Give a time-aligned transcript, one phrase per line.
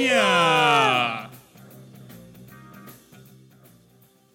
[0.00, 1.30] Discomanía.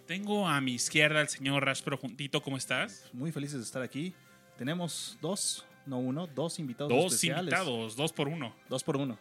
[0.06, 2.42] Tengo a mi izquierda al señor Raspro juntito.
[2.42, 3.10] ¿Cómo estás?
[3.14, 4.14] Muy felices de estar aquí.
[4.58, 7.54] Tenemos dos, no uno, dos invitados Dos especiales.
[7.54, 8.56] invitados, dos por uno.
[8.70, 9.18] Dos por uno.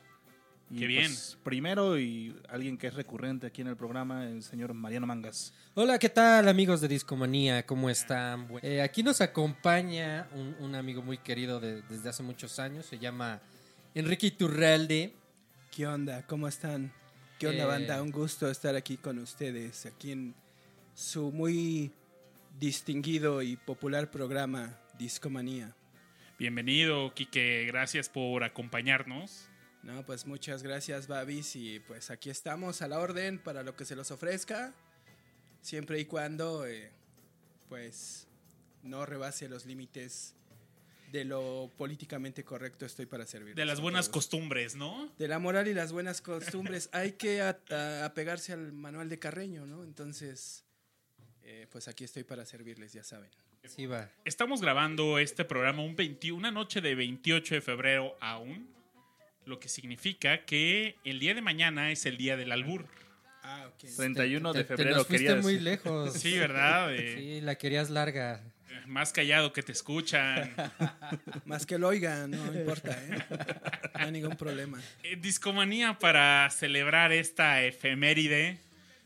[0.75, 1.05] Y, Qué bien.
[1.07, 5.55] pues, primero y alguien que es recurrente aquí en el programa, el señor Mariano Mangas.
[5.75, 7.65] Hola, ¿qué tal amigos de Discomanía?
[7.65, 8.49] ¿Cómo están?
[8.61, 12.99] Eh, aquí nos acompaña un, un amigo muy querido de- desde hace muchos años, se
[12.99, 13.41] llama
[13.95, 15.13] Enrique Iturralde.
[15.71, 16.27] ¿Qué onda?
[16.27, 16.93] ¿Cómo están?
[17.39, 17.67] ¿Qué onda, Eh.
[17.67, 18.03] banda?
[18.03, 20.35] Un gusto estar aquí con ustedes, aquí en
[20.97, 21.93] su muy
[22.59, 25.73] distinguido y popular programa Discomanía.
[26.37, 27.65] Bienvenido, Quique.
[27.69, 29.49] Gracias por acompañarnos.
[29.85, 33.85] No, pues muchas gracias, Babis, y pues aquí estamos a la orden para lo que
[33.85, 34.73] se los ofrezca,
[35.61, 36.91] siempre y cuando, eh,
[37.69, 38.27] pues,
[38.83, 40.35] no rebase los límites
[41.13, 43.55] de lo políticamente correcto, estoy para servir.
[43.55, 45.13] De las buenas costumbres, ¿no?
[45.19, 46.89] de la moral y las buenas costumbres.
[46.93, 49.85] Hay que a- a- apegarse al manual de Carreño, ¿no?
[49.85, 50.65] Entonces,
[51.43, 53.31] eh, pues aquí estoy para servirles, ya saben.
[53.65, 54.11] Sí, va.
[54.25, 58.69] Estamos grabando este programa un 20 una noche de 28 de febrero aún,
[59.47, 62.87] lo que significa que el día de mañana es el día del albur.
[63.43, 63.85] Ah, ok.
[63.97, 65.63] 31 Te- de te- te febrero nos fuiste muy decir.
[65.63, 66.13] lejos.
[66.21, 66.95] Sí, ¿verdad?
[66.95, 68.43] Eh, Sí, la querías larga.
[68.87, 70.53] Más callado que te escuchan.
[71.47, 73.19] Más que lo oigan, no importa, ¿eh?
[73.99, 74.81] No hay ningún problema.
[75.03, 78.59] Eh, Discomanía para celebrar esta efeméride.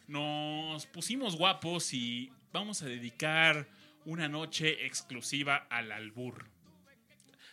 [0.09, 3.67] Nos pusimos guapos y vamos a dedicar
[4.05, 6.47] una noche exclusiva al albur.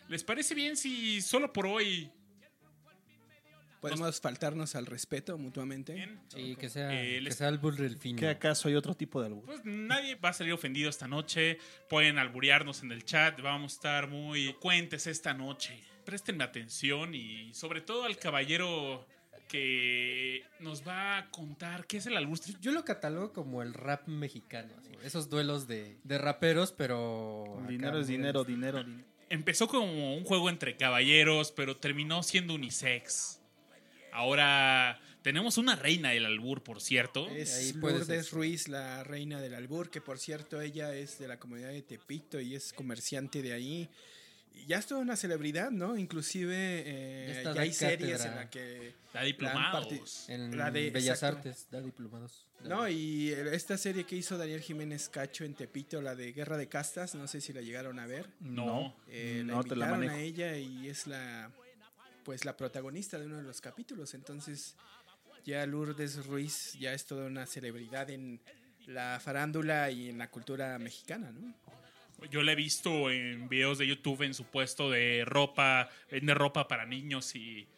[0.08, 2.10] ¿Les parece bien si solo por hoy
[3.80, 5.94] Podemos faltarnos al respeto mutuamente.
[5.94, 8.18] bien, Sí, que sea, Eh, que les- sea el burro fino.
[8.18, 9.44] ¿Qué acaso hay otro tipo de albur?
[9.44, 11.58] Pues nadie va a salir ofendido esta noche.
[11.88, 13.40] Pueden alburearnos en el chat.
[13.40, 15.78] Vamos a estar muy cuentes esta noche.
[16.04, 19.06] Prestenme atención y sobre todo al caballero
[19.48, 22.38] que nos va a contar qué es el albur.
[22.60, 24.72] Yo lo catalogo como el rap mexicano.
[24.78, 27.62] así, Esos duelos de, de raperos, pero...
[27.68, 29.04] dinero es dinero, dinero, dinero.
[29.28, 33.40] Empezó como un juego entre caballeros, pero terminó siendo unisex.
[34.16, 37.28] Ahora tenemos una reina del albur, por cierto.
[37.28, 38.34] Es Lourdes ser.
[38.34, 42.40] Ruiz, la reina del albur, que por cierto ella es de la comunidad de Tepito
[42.40, 43.90] y es comerciante de ahí.
[44.54, 45.98] Y ya es toda una celebridad, ¿no?
[45.98, 46.54] Inclusive
[46.86, 48.94] eh, Ya hay series en la que...
[49.12, 50.26] Da diplomados.
[50.30, 51.48] En La de- Bellas exacto.
[51.48, 52.46] Artes, da diplomados.
[52.64, 56.68] No, y esta serie que hizo Daniel Jiménez Cacho en Tepito, la de Guerra de
[56.68, 58.30] Castas, no sé si la llegaron a ver.
[58.40, 58.96] No.
[59.08, 60.14] Eh, la no te la invitaron manejo.
[60.16, 61.50] a ella y es la
[62.26, 64.12] pues la protagonista de uno de los capítulos.
[64.12, 64.74] Entonces,
[65.44, 68.40] ya Lourdes Ruiz ya es toda una celebridad en
[68.88, 71.54] la farándula y en la cultura mexicana, ¿no?
[72.28, 76.66] Yo la he visto en videos de YouTube en su puesto de ropa, vende ropa
[76.66, 77.68] para niños y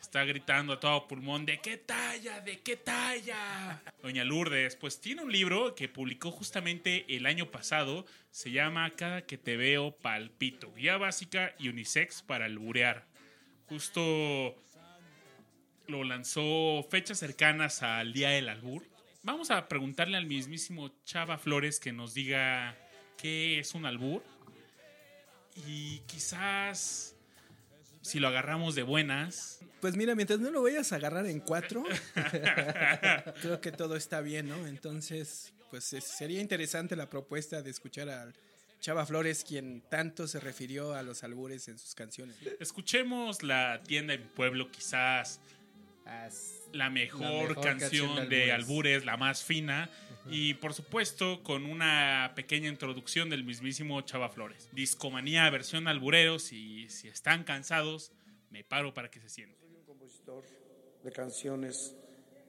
[0.00, 2.40] está gritando a todo pulmón, ¿de qué talla?
[2.40, 3.82] ¿De qué talla?
[4.02, 9.22] Doña Lourdes, pues tiene un libro que publicó justamente el año pasado, se llama Cada
[9.22, 13.15] que te veo palpito, guía básica y unisex para alburear.
[13.68, 14.54] Justo
[15.88, 18.84] lo lanzó fechas cercanas al Día del Albur.
[19.22, 22.76] Vamos a preguntarle al mismísimo Chava Flores que nos diga
[23.18, 24.22] qué es un albur.
[25.66, 27.14] Y quizás
[28.02, 31.82] si lo agarramos de buenas, Pues mira, mientras no lo vayas a agarrar en cuatro,
[33.42, 34.66] creo que todo está bien, ¿no?
[34.66, 38.32] Entonces, pues es- sería interesante la propuesta de escuchar a
[38.80, 42.36] Chava Flores, quien tanto se refirió a los albures en sus canciones.
[42.60, 45.40] escuchemos la tienda en pueblo, quizás
[46.72, 49.04] la mejor, mejor canción, canción de, de albures.
[49.04, 49.90] la más fina.
[50.28, 54.68] Y por supuesto, con una pequeña introducción del mismísimo Chava Flores.
[54.72, 56.52] Discomanía, versión albureros.
[56.52, 58.12] Y si están cansados,
[58.50, 59.58] me paro para que se sienten.
[59.60, 60.44] Soy un compositor
[61.02, 61.94] de canciones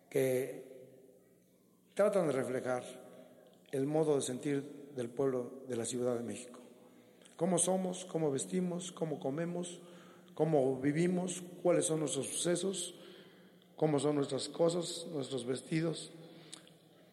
[0.09, 0.63] que
[1.93, 2.83] tratan de reflejar
[3.71, 6.59] el modo de sentir del pueblo de la Ciudad de México.
[7.37, 9.79] Cómo somos, cómo vestimos, cómo comemos,
[10.33, 12.95] cómo vivimos, cuáles son nuestros sucesos,
[13.75, 16.11] cómo son nuestras cosas, nuestros vestidos.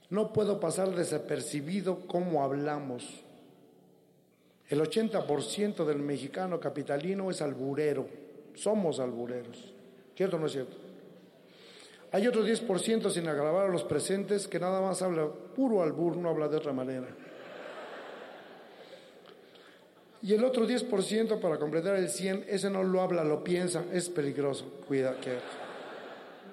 [0.08, 3.22] No puedo pasar desapercibido cómo hablamos.
[4.69, 8.08] El 80% del mexicano capitalino es alburero.
[8.54, 9.75] Somos albureros.
[10.16, 10.76] ¿Cierto o no es cierto?
[12.12, 16.31] Hay otro 10% sin agravar a los presentes que nada más habla puro albur, no
[16.31, 17.08] habla de otra manera.
[20.25, 24.09] Y el otro 10% para completar el 100, ese no lo habla, lo piensa, es
[24.09, 24.65] peligroso.
[24.88, 25.37] Cuida, que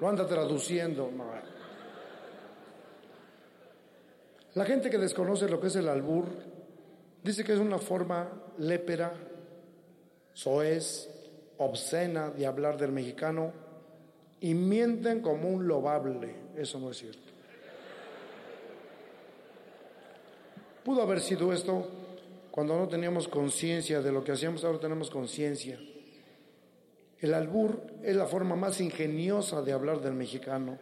[0.02, 1.10] lo anda traduciendo.
[4.56, 6.26] La gente que desconoce lo que es el albur
[7.24, 9.14] dice que es una forma lépera,
[10.34, 11.10] soez,
[11.58, 13.54] obscena de hablar del mexicano
[14.42, 16.36] y mienten como un lobable.
[16.58, 17.32] Eso no es cierto.
[20.84, 21.88] Pudo haber sido esto
[22.52, 25.80] cuando no teníamos conciencia de lo que hacíamos, ahora tenemos conciencia.
[27.20, 30.78] El albur es la forma más ingeniosa de hablar del mexicano.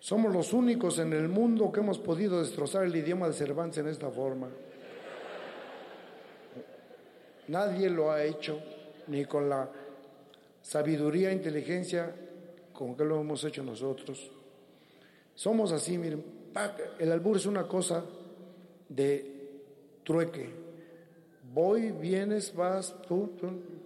[0.00, 3.88] Somos los únicos en el mundo que hemos podido destrozar el idioma de Cervantes en
[3.88, 4.48] esta forma.
[7.48, 8.58] Nadie lo ha hecho,
[9.06, 9.70] ni con la
[10.60, 12.14] sabiduría e inteligencia
[12.72, 14.30] con que lo hemos hecho nosotros.
[15.34, 16.24] Somos así, miren,
[16.98, 18.04] el albur es una cosa
[18.88, 19.34] de
[20.04, 20.63] trueque.
[21.54, 23.30] Voy, vienes, vas, tú,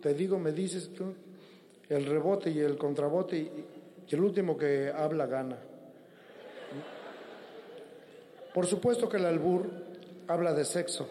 [0.00, 1.12] te digo, me dices, tú,
[1.90, 3.64] el rebote y el contrabote y,
[4.08, 5.58] el último que habla gana.
[8.54, 9.70] Por supuesto que el albur
[10.28, 11.06] habla de sexo,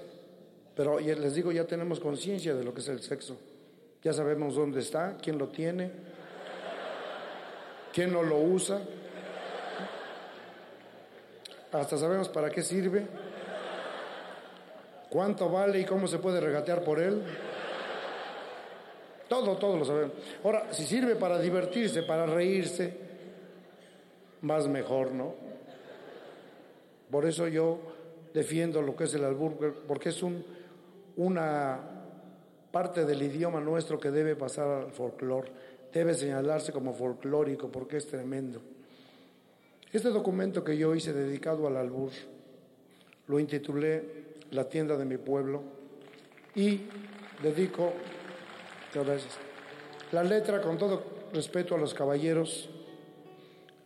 [0.76, 3.38] pero les digo, ya tenemos conciencia de lo que es el sexo.
[4.02, 5.92] Ya sabemos dónde está, quién lo tiene,
[7.94, 8.82] quién no lo usa.
[11.72, 13.06] Hasta sabemos para qué sirve
[15.10, 17.22] cuánto vale y cómo se puede regatear por él.
[19.28, 20.14] Todo, todo lo sabemos.
[20.44, 22.98] Ahora, si sirve para divertirse, para reírse,
[24.42, 25.36] más mejor, ¿no?
[27.12, 27.80] Por eso yo
[28.34, 30.44] defiendo lo que es el albur, porque es un,
[31.18, 31.80] una
[32.72, 35.52] parte del idioma nuestro que debe pasar al folclore,
[35.92, 38.62] debe señalarse como folclórico, porque es tremendo.
[39.92, 42.12] Este documento que yo hice dedicado al albur,
[43.28, 45.64] lo intitulé la tienda de mi pueblo
[46.56, 46.82] y
[47.42, 47.94] dedico
[50.12, 51.04] la letra con todo
[51.34, 52.70] respeto a los caballeros,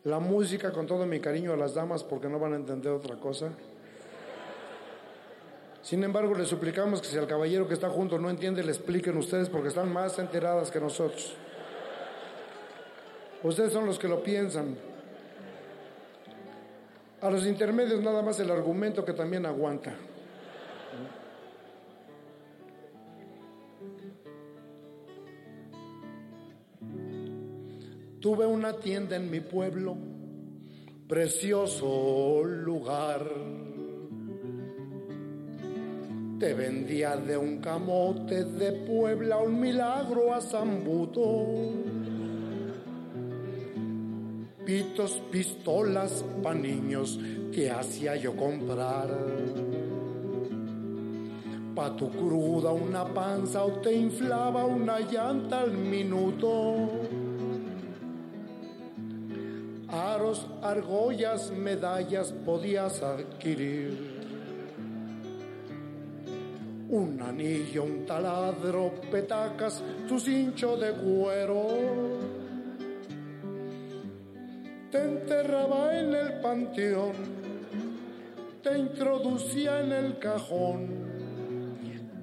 [0.03, 3.15] la música con todo mi cariño a las damas porque no van a entender otra
[3.17, 3.51] cosa.
[5.81, 9.17] Sin embargo, les suplicamos que si el caballero que está junto no entiende, le expliquen
[9.17, 11.33] ustedes porque están más enteradas que nosotros.
[13.43, 14.77] Ustedes son los que lo piensan.
[17.19, 19.95] A los intermedios nada más el argumento que también aguanta.
[28.21, 29.97] Tuve una tienda en mi pueblo,
[31.07, 33.27] precioso lugar.
[36.37, 41.47] Te vendía de un camote de Puebla un milagro a Zambuto.
[44.63, 47.19] Pitos, pistolas pa' niños
[47.51, 49.09] que hacía yo comprar.
[51.73, 57.10] Pa' tu cruda una panza o te inflaba una llanta al minuto
[60.71, 64.21] argollas, medallas podías adquirir.
[66.89, 71.67] Un anillo, un taladro, petacas, tu cincho de cuero.
[74.91, 77.15] Te enterraba en el panteón,
[78.63, 81.11] te introducía en el cajón.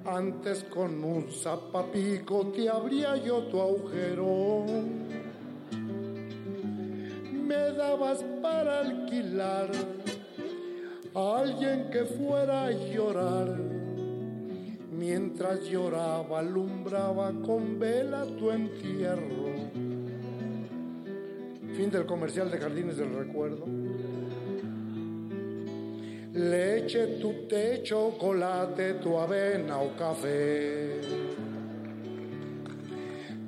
[0.05, 4.98] Antes con un zapapico te abría yo tu agujero
[8.41, 9.69] para alquilar
[11.13, 13.57] a alguien que fuera a llorar.
[14.91, 19.53] Mientras lloraba, alumbraba con vela tu entierro.
[21.75, 23.65] Fin del comercial de Jardines del Recuerdo.
[26.33, 31.38] Leche, tu té, chocolate, tu avena o café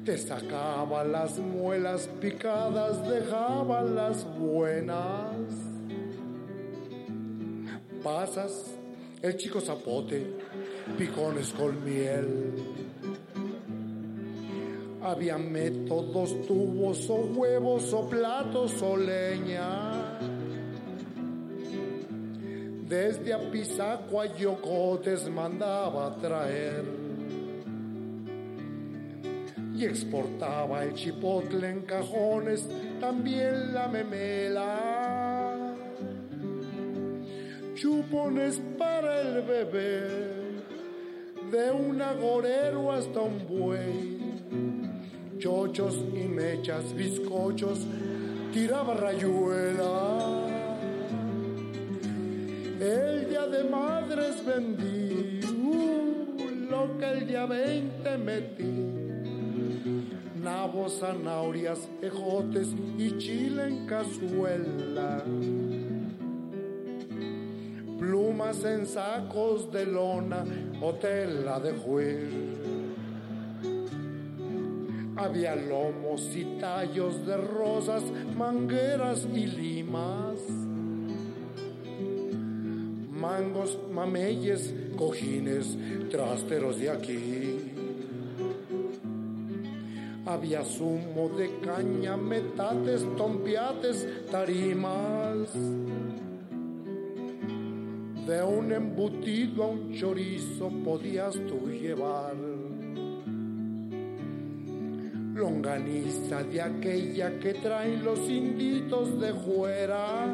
[0.06, 5.36] te sacaba las muelas picadas, dejaba las buenas.
[8.04, 8.78] Pasas
[9.22, 10.26] el chico zapote,
[10.98, 12.54] picones con miel.
[15.04, 20.20] Había métodos, tubos o huevos o platos o leña.
[22.88, 27.01] Desde Apizaco a Yocotes mandaba traer
[29.82, 32.68] y exportaba el chipotle en cajones,
[33.00, 35.76] también la memela.
[37.74, 40.62] Chupones para el bebé,
[41.52, 44.20] de un agorero hasta un buey.
[45.40, 47.80] Chochos y mechas, bizcochos,
[48.54, 50.48] tiraba rayuela.
[52.80, 58.91] El día de madres vendí uh, lo que el día 20 metí
[60.42, 65.24] nabos, zanahorias, ejotes y chile en cazuela.
[68.00, 70.44] Plumas en sacos de lona
[70.82, 72.30] o tela de juez.
[75.16, 78.04] Había lomos y tallos de rosas,
[78.36, 80.40] mangueras y limas.
[83.12, 85.78] Mangos, mameyes, cojines,
[86.10, 87.51] trasteros de aquí.
[90.32, 95.54] Había zumo de caña, metates, tompiates, tarimas.
[98.26, 102.34] De un embutido a un chorizo podías tú llevar.
[105.36, 110.28] Longaniza de aquella que traen los inditos de fuera.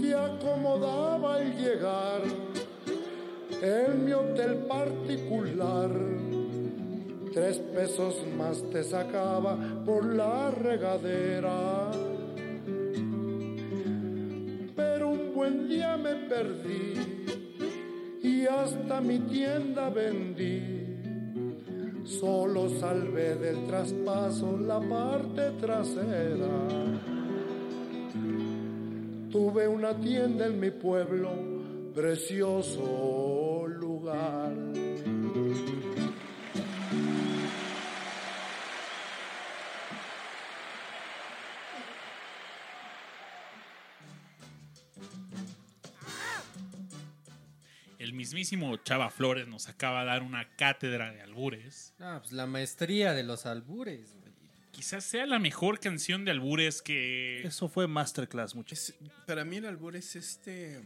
[0.00, 2.22] Te acomodaba al llegar
[3.60, 6.27] en mi hotel particular.
[7.38, 11.88] Tres pesos más te sacaba por la regadera.
[14.74, 16.94] Pero un buen día me perdí
[18.24, 20.62] y hasta mi tienda vendí.
[22.02, 26.66] Solo salvé del traspaso la parte trasera.
[29.30, 31.30] Tuve una tienda en mi pueblo,
[31.94, 34.67] precioso lugar.
[48.28, 51.94] Mismísimo Chava Flores nos acaba de dar una cátedra de albures.
[51.98, 54.14] No, pues la maestría de los albures.
[54.14, 54.28] güey.
[54.70, 57.42] Quizás sea la mejor canción de albures que...
[57.42, 58.94] Eso fue masterclass, muchachos.
[59.26, 60.82] Para mí el albur es este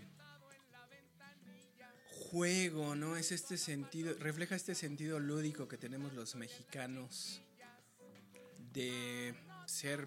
[2.30, 3.16] juego, ¿no?
[3.16, 7.42] Es este sentido, refleja este sentido lúdico que tenemos los mexicanos
[8.72, 9.34] de
[9.66, 10.06] ser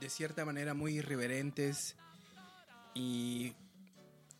[0.00, 1.96] de cierta manera muy irreverentes
[2.94, 3.54] y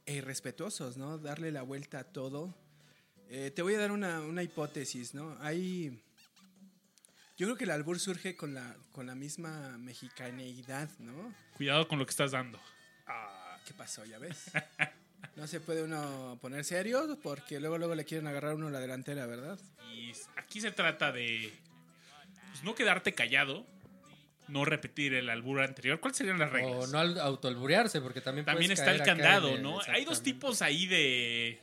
[0.08, 1.18] e irrespetuosos, ¿no?
[1.18, 2.54] Darle la vuelta a todo.
[3.28, 5.36] Eh, te voy a dar una, una hipótesis, ¿no?
[5.40, 6.02] Hay
[7.36, 11.32] yo creo que el albur surge con la, con la misma mexicaneidad, ¿no?
[11.56, 12.58] Cuidado con lo que estás dando.
[13.06, 14.04] Ah, ¿qué pasó?
[14.04, 14.50] ¿Ya ves?
[15.36, 19.24] No se puede uno poner serio porque luego luego le quieren agarrar uno la delantera,
[19.26, 19.56] ¿verdad?
[19.94, 21.52] Y aquí se trata de
[22.50, 23.64] pues, no quedarte callado,
[24.48, 26.00] no repetir el albur anterior.
[26.00, 26.74] ¿Cuáles serían las reglas?
[26.76, 29.80] O no al- autoalburearse, porque también También puedes está el caer candado, el- ¿no?
[29.88, 31.60] Hay dos tipos ahí de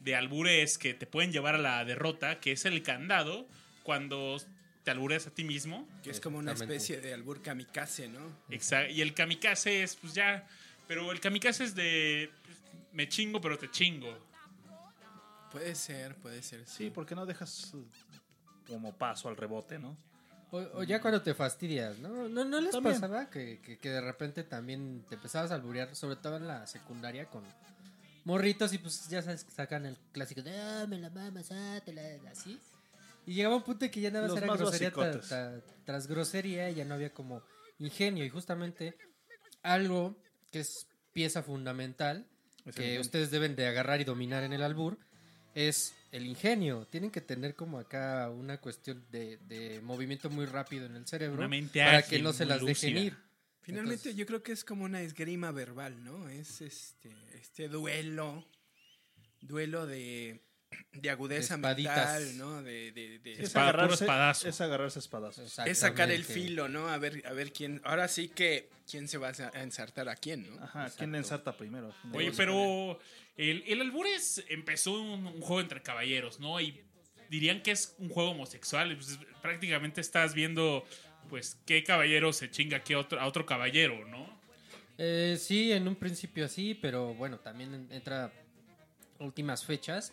[0.00, 3.46] de albures que te pueden llevar a la derrota, que es el candado
[3.84, 4.36] cuando
[4.82, 5.88] te albureas a ti mismo.
[6.02, 8.20] Que es como una especie de albur kamikaze, ¿no?
[8.50, 10.44] Exa- y el kamikaze es pues ya,
[10.88, 12.56] pero el kamikaze es de pues,
[12.92, 14.12] me chingo pero te chingo.
[15.52, 16.66] Puede ser, puede ser.
[16.66, 17.72] Sí, porque no dejas
[18.66, 19.96] como paso al rebote, ¿no?
[20.52, 22.28] O, o ya cuando te fastidias, ¿no?
[22.28, 22.94] ¿No, no les También.
[23.00, 26.66] pasaba que, que- que de repente también te empezabas a alburear, sobre todo en la
[26.66, 27.42] secundaria, con
[28.24, 31.92] morritos y pues ya sabes, sacan el clásico de, ah, me la mamas, ah, te
[31.92, 32.02] la...
[32.30, 32.60] así.
[33.26, 35.30] Y llegaba un punto que ya nada más Los era más grosería tra- basicotes.
[35.32, 37.42] tra- tras grosería y ya no había como
[37.78, 38.24] ingenio.
[38.24, 38.94] Y justamente
[39.62, 40.16] algo
[40.50, 42.26] que es pieza fundamental
[42.66, 44.98] Es que ustedes deben de agarrar y dominar en el albur
[45.54, 46.86] es el ingenio.
[46.86, 51.38] Tienen que tener como acá una cuestión de, de movimiento muy rápido en el cerebro
[51.72, 53.16] para ágil, que no se las dejen ir.
[53.62, 56.28] Finalmente Entonces- yo creo que es como una esgrima verbal, ¿no?
[56.28, 58.46] Es este, este duelo,
[59.40, 60.40] duelo de,
[60.92, 62.62] de agudeza De mental, ¿no?
[62.62, 64.48] De, de- de- Es Espada, puro espadazo.
[64.48, 65.58] es agarrarse espadazos.
[65.66, 66.88] es sacar el filo, ¿no?
[66.88, 70.48] A ver, a ver quién, ahora sí que quién se va a ensartar a quién,
[70.48, 70.62] ¿no?
[70.62, 71.16] Ajá, ¿quién Exacto.
[71.16, 71.94] ensarta primero?
[72.12, 72.98] Oye, pero
[73.36, 76.60] el, el albures empezó un, un juego entre caballeros, ¿no?
[76.60, 76.80] Y
[77.30, 78.94] dirían que es un juego homosexual.
[78.96, 80.84] Pues, prácticamente estás viendo,
[81.30, 84.40] pues, qué caballero se chinga aquí a otro, a otro caballero, ¿no?
[84.98, 88.30] Eh, sí, en un principio sí, pero bueno, también en- entra
[89.18, 90.12] últimas fechas.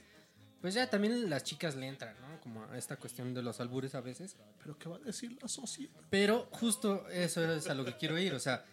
[0.61, 2.41] Pues ya también las chicas le entran, ¿no?
[2.41, 4.35] Como a esta cuestión de los albures a veces.
[4.61, 6.01] ¿Pero qué va a decir la sociedad?
[6.09, 8.33] Pero justo eso es a lo que quiero ir.
[8.33, 8.65] O sea,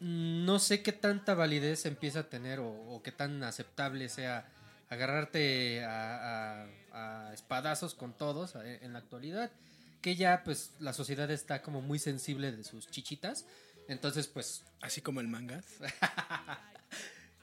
[0.00, 4.48] no sé qué tanta validez empieza a tener o, o qué tan aceptable sea
[4.88, 9.50] agarrarte a, a- a espadazos con todos en la actualidad.
[10.00, 13.46] Que ya, pues, la sociedad está como muy sensible de sus chichitas.
[13.88, 15.64] Entonces, pues, Así como el mangas.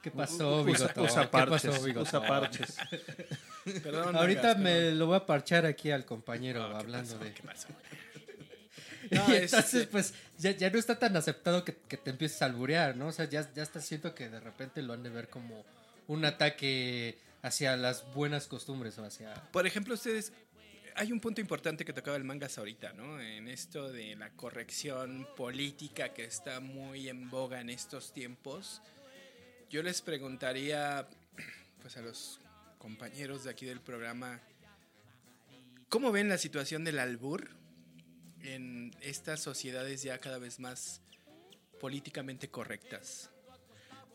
[0.02, 1.04] ¿qué pasó, Usa, Bigoto?
[1.04, 2.04] usa ¿Qué parches, pasó, Bigoto?
[2.18, 2.78] usa parches.
[3.84, 5.00] Perdón, Ahorita me perdón.
[5.00, 7.24] lo voy a parchar aquí al compañero No, ¿qué hablando pasó?
[7.24, 7.34] de...
[7.34, 7.68] ¿Qué pasó?
[9.12, 12.42] y No, entonces, este- pues, ya, ya no está tan aceptado que, que te empieces
[12.42, 13.08] a alburear, ¿no?
[13.08, 15.66] O sea, ya, ya está siento que de repente lo han de ver como
[16.08, 19.34] un ataque hacia las buenas costumbres o hacia...
[19.52, 20.34] Por ejemplo, ustedes,
[20.96, 23.22] hay un punto importante que tocaba el mangas ahorita, ¿no?
[23.22, 28.82] En esto de la corrección política que está muy en boga en estos tiempos.
[29.70, 31.08] Yo les preguntaría,
[31.82, 32.40] pues a los
[32.80, 34.40] compañeros de aquí del programa,
[35.90, 37.50] ¿cómo ven la situación del albur
[38.42, 41.02] en estas sociedades ya cada vez más
[41.80, 43.30] políticamente correctas?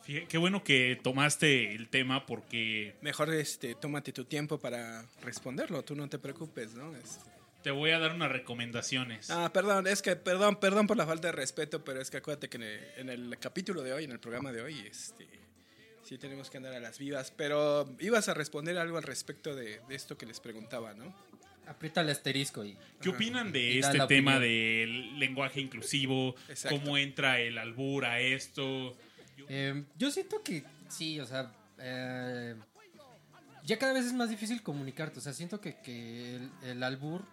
[0.03, 5.85] Fíjate, Qué bueno que tomaste el tema porque Mejor este, tómate tu tiempo para responderlo,
[5.85, 6.95] tú no te preocupes, ¿no?
[6.97, 7.34] Este-
[7.65, 9.31] te voy a dar unas recomendaciones.
[9.31, 12.51] Ah, perdón, es que, perdón, perdón por la falta de respeto, pero es que acuérdate
[12.51, 15.27] que en el, en el capítulo de hoy, en el programa de hoy, este,
[16.03, 19.81] sí tenemos que andar a las vivas, pero ibas a responder algo al respecto de,
[19.89, 21.17] de esto que les preguntaba, ¿no?
[21.67, 24.43] Aprieta el asterisco y ¿Qué opinan de Y este tema opinión.
[24.43, 26.35] del lenguaje inclusivo?
[26.51, 26.79] Exacto.
[26.79, 28.95] ¿Cómo entra el albur a esto?
[29.49, 32.55] Eh, yo siento que sí, o sea, eh,
[33.65, 35.21] ya cada vez es más difícil comunicarte.
[35.21, 37.25] O sea, siento que, que el, el albur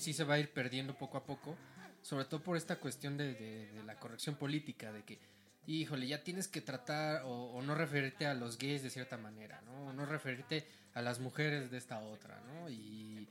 [0.00, 1.56] sí se va a ir perdiendo poco a poco,
[2.02, 5.20] sobre todo por esta cuestión de, la corrección política, de que,
[5.66, 9.88] híjole, ya tienes que tratar o, no referirte a los gays de cierta manera, ¿no?
[9.88, 12.68] O no referirte a las mujeres de esta otra, ¿no?
[12.70, 13.28] Y,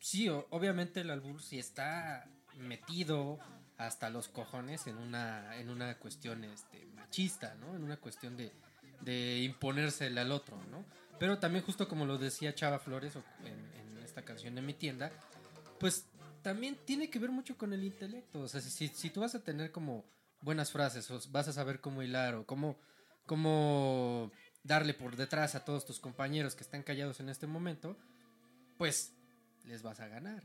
[0.00, 3.38] sí, obviamente el albur sí está metido
[3.78, 7.76] hasta los cojones en una, en una cuestión este, machista, ¿no?
[7.76, 8.52] En una cuestión de,
[9.00, 10.84] de imponérsele al otro, ¿no?
[11.18, 15.10] Pero también justo como lo decía Chava Flores en esta canción de mi tienda,
[15.80, 16.06] pues
[16.42, 18.40] también tiene que ver mucho con el intelecto.
[18.40, 20.04] O sea, si, tú vas a tener como
[20.42, 22.78] buenas frases o vas a saber cómo hilar o cómo,
[23.24, 24.30] cómo
[24.64, 27.96] darle por detrás a todos tus compañeros que están callados en este momento,
[28.76, 29.14] pues
[29.64, 30.42] les vas a ganar.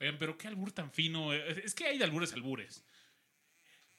[0.00, 1.34] Oigan, pero qué albur tan fino.
[1.34, 2.82] Es que hay de albures albures.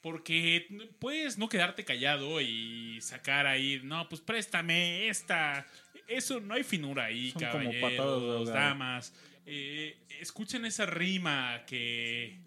[0.02, 0.68] Porque
[1.00, 5.66] puedes no quedarte callado y sacar ahí, no, pues préstame esta.
[6.08, 9.14] Eso no hay finura ahí, Son como patadas de caballeros, damas.
[9.46, 12.40] Eh, escuchen esa rima que,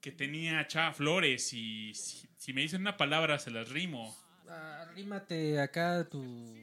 [0.00, 4.14] que tenía Chava Flores y si, si me dicen una palabra se las rimo.
[4.48, 6.54] Arrímate acá tu,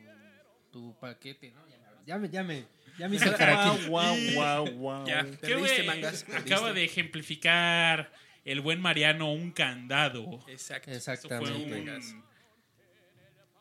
[0.71, 1.61] tu paquete, ¿no?
[2.05, 2.65] Ya me, ya me,
[2.97, 3.87] ya me hice caraquín.
[3.87, 5.07] Guau, guau, guau.
[5.07, 5.87] Ya, ¿Qué perdiste güey?
[5.87, 6.23] mangas.
[6.23, 6.53] perdiste.
[6.53, 8.11] Acaba de ejemplificar
[8.51, 10.43] el buen Mariano un candado.
[10.47, 10.89] Exacto.
[10.89, 11.53] Eso fue Exactamente.
[11.53, 12.29] un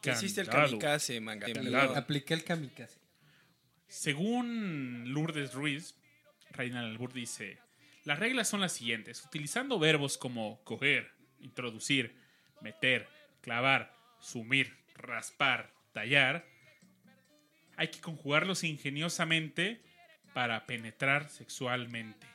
[0.02, 1.46] Hiciste el kamikaze, manga.
[1.46, 1.94] Claro.
[1.94, 2.98] apliqué el kamikaze.
[3.86, 5.94] Según Lourdes Ruiz,
[6.52, 7.58] Reina Albur dice,
[8.04, 9.22] las reglas son las siguientes.
[9.24, 12.16] Utilizando verbos como coger, introducir,
[12.62, 13.08] meter,
[13.42, 16.46] clavar, sumir, raspar, tallar,
[17.76, 19.82] hay que conjugarlos ingeniosamente
[20.32, 22.26] para penetrar sexualmente.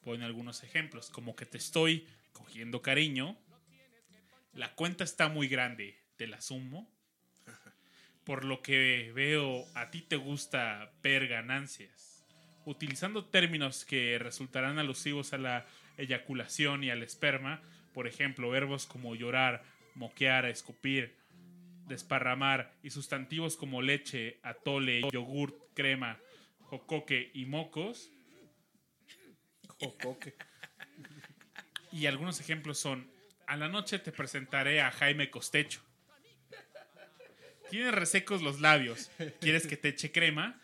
[0.00, 3.36] Pone algunos ejemplos, como que te estoy cogiendo cariño,
[4.52, 6.90] la cuenta está muy grande, te la sumo,
[8.24, 12.26] por lo que veo a ti te gusta ver ganancias.
[12.64, 17.62] Utilizando términos que resultarán alusivos a la eyaculación y al esperma,
[17.94, 21.16] por ejemplo, verbos como llorar, moquear, escupir,
[21.86, 26.18] desparramar y sustantivos como leche, atole, yogurt, crema,
[26.60, 28.12] jocoque y mocos.
[31.92, 33.10] Y algunos ejemplos son,
[33.46, 35.80] a la noche te presentaré a Jaime Costecho.
[37.70, 39.10] Tienes resecos los labios.
[39.40, 40.60] ¿Quieres que te eche crema?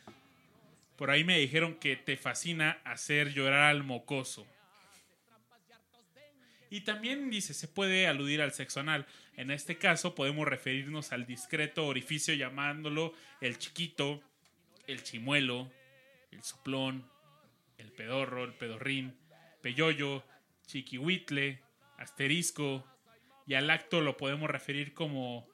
[0.96, 4.46] Por ahí me dijeron que te fascina hacer llorar al mocoso.
[6.70, 9.06] Y también dice, se puede aludir al sexo anal.
[9.36, 14.22] En este caso podemos referirnos al discreto orificio llamándolo el chiquito,
[14.86, 15.70] el chimuelo,
[16.32, 17.08] el soplón,
[17.84, 19.16] el pedorro, el pedorrín,
[19.62, 20.24] peyoyo,
[20.66, 21.62] chiquihuitle,
[21.98, 22.84] asterisco,
[23.46, 25.46] y al acto lo podemos referir como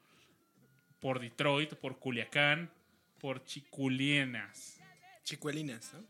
[0.99, 2.71] por Detroit, por Culiacán,
[3.19, 4.79] por Chiculienas.
[5.23, 6.05] Chicuelinas, ¿no?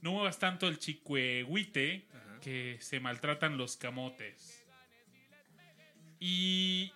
[0.00, 2.08] No muevas tanto el chicuehuite
[2.40, 4.64] que se maltratan los camotes.
[6.18, 6.92] Y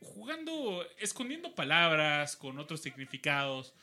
[0.00, 3.74] jugando, escondiendo palabras con otros significados,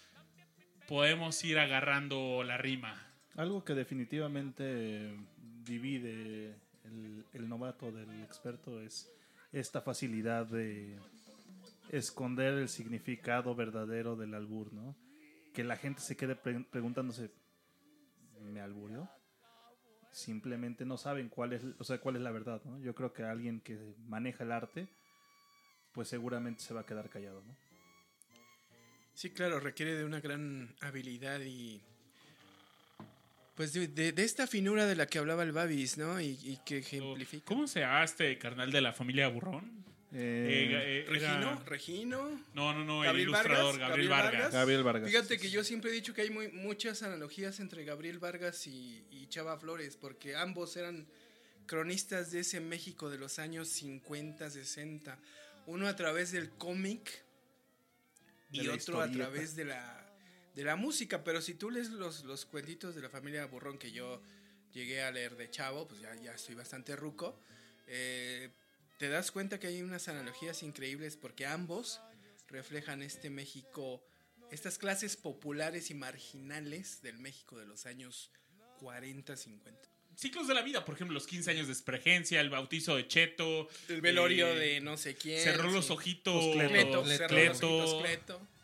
[0.88, 3.05] podemos ir agarrando la rima.
[3.36, 5.18] Algo que definitivamente
[5.64, 9.12] divide el, el novato del experto es
[9.52, 10.98] esta facilidad de
[11.90, 14.96] esconder el significado verdadero del albur, ¿no?
[15.54, 17.32] Que la gente se quede pre- preguntándose,
[18.42, 19.10] ¿me alburió?
[20.12, 22.80] Simplemente no saben cuál es, o sea, cuál es la verdad, ¿no?
[22.80, 24.88] Yo creo que alguien que maneja el arte,
[25.94, 27.56] pues seguramente se va a quedar callado, ¿no?
[29.14, 31.82] Sí, claro, requiere de una gran habilidad y.
[33.56, 36.20] Pues de, de- de esta finura de la que hablaba el Babis, ¿no?
[36.20, 37.46] Y, y que ejemplifica.
[37.46, 39.84] ¿Cómo se llama este carnal de la familia Burrón?
[40.12, 42.42] Eh, Eh, era- Regino, Regino.
[42.54, 44.34] No, no, no, el Gabriel ilustrador, Vargas, Gabriel Gabriel Vargas.
[44.34, 44.54] Vargas.
[44.54, 45.10] Gabriel Vargas.
[45.10, 49.06] Fíjate que yo siempre he dicho que hay muy, muchas analogías entre Gabriel Vargas y,
[49.10, 51.06] y Chava Flores, porque ambos eran
[51.66, 55.18] cronistas de ese México de los años 50, 60.
[55.66, 57.24] Uno a través del cómic
[58.52, 60.05] y De otro a través de la,
[60.56, 61.24] de la música.
[61.24, 64.22] Pero si tú lees los, los cuentitos de la familia Burrón que yo
[64.74, 67.40] llegué a leer de Chavo, pues ya, ya estoy bastante ruco,
[67.88, 68.50] eh,
[68.98, 72.02] te das cuenta que hay unas analogías increíbles porque ambos
[72.48, 74.04] reflejan este México,
[74.52, 78.32] estas clases populares y marginales del México de los años
[78.80, 79.90] 40, 50.
[80.16, 83.68] Ciclos de la vida, por ejemplo, los 15 años de espregencia, el bautizo de Cheto.
[83.90, 85.42] El velorio eh, de no sé quién.
[85.42, 85.94] Cerró los sí.
[85.94, 86.54] ojitos.
[86.54, 86.70] Cleto.
[86.70, 87.18] Cleto, Cleto.
[87.18, 88.55] cerró los Cleto, ojitos, Cleto.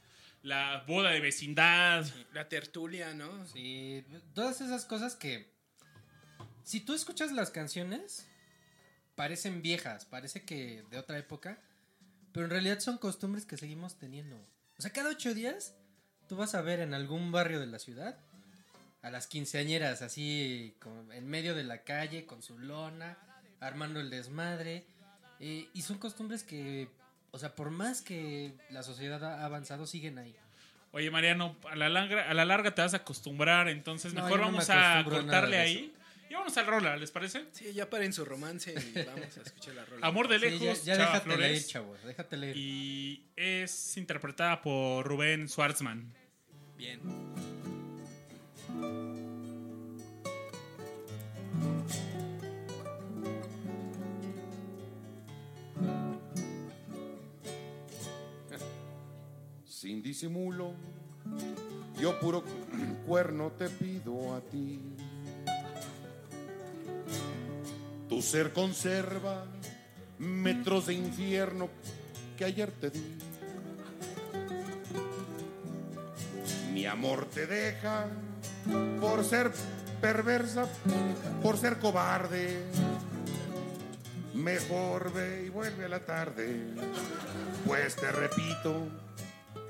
[0.43, 2.05] La boda de vecindad.
[2.33, 3.45] La tertulia, ¿no?
[3.47, 5.51] Sí, todas esas cosas que.
[6.63, 8.27] Si tú escuchas las canciones,
[9.15, 11.59] parecen viejas, parece que de otra época,
[12.31, 14.37] pero en realidad son costumbres que seguimos teniendo.
[14.77, 15.75] O sea, cada ocho días
[16.27, 18.17] tú vas a ver en algún barrio de la ciudad
[19.01, 23.17] a las quinceañeras así como en medio de la calle con su lona,
[23.59, 24.85] armando el desmadre.
[25.39, 26.87] eh, y son costumbres que,
[27.31, 30.35] o sea, por más que la sociedad ha avanzado, siguen ahí.
[30.93, 34.39] Oye, Mariano, a la, larga, a la larga te vas a acostumbrar, entonces No, mejor
[34.41, 35.93] no vamos a cortarle ahí.
[36.29, 37.45] Y vamos al rola, ¿les parece?
[37.51, 40.07] Sí, ya paren su romance y vamos a escuchar la rola.
[40.07, 41.51] Amor de Sí, lejos, ya, ya Chava déjate Flores.
[41.51, 42.57] leer, chavo, déjate leer.
[42.57, 46.13] Y es interpretada por Rubén Schwartzman.
[46.77, 46.99] Bien.
[59.81, 60.75] Sin disimulo,
[61.99, 62.43] yo puro
[63.07, 64.79] cuerno te pido a ti.
[68.07, 69.43] Tu ser conserva
[70.19, 71.67] metros de infierno
[72.37, 73.17] que ayer te di.
[76.73, 78.05] Mi amor te deja
[78.99, 79.51] por ser
[79.99, 80.67] perversa,
[81.41, 82.67] por ser cobarde.
[84.35, 86.67] Mejor ve y vuelve a la tarde,
[87.65, 88.87] pues te repito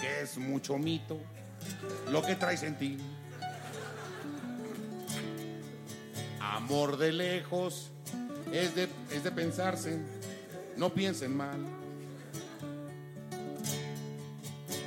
[0.02, 1.20] que es mucho mito
[2.12, 2.98] lo que traes en ti.
[6.40, 7.92] Amor de lejos
[8.52, 10.00] es de, es de pensarse,
[10.76, 11.60] no piensen mal.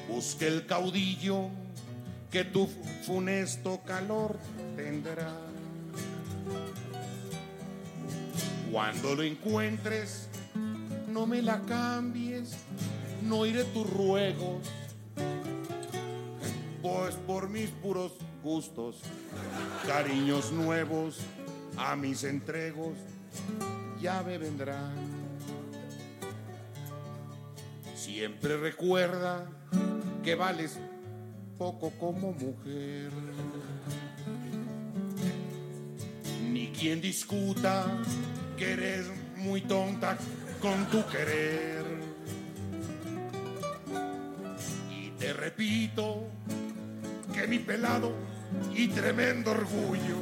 [0.09, 1.49] Busque el caudillo
[2.31, 2.69] que tu
[3.07, 4.37] funesto calor
[4.77, 5.33] tendrá.
[8.71, 10.29] Cuando lo encuentres,
[11.09, 12.57] no me la cambies,
[13.23, 14.69] no oiré tus ruegos,
[16.85, 19.01] pues por mis puros gustos,
[19.87, 21.19] cariños nuevos
[21.79, 22.93] a mis entregos
[24.03, 24.93] ya me vendrán.
[27.97, 29.49] Siempre recuerda
[30.23, 30.79] que vales
[31.57, 33.11] poco como mujer.
[36.53, 37.87] Ni quien discuta
[38.59, 39.07] que eres
[39.39, 40.19] muy tonta
[40.61, 41.83] con tu querer.
[44.91, 46.29] Y te repito
[47.47, 48.13] mi pelado
[48.75, 50.17] y tremendo orgullo,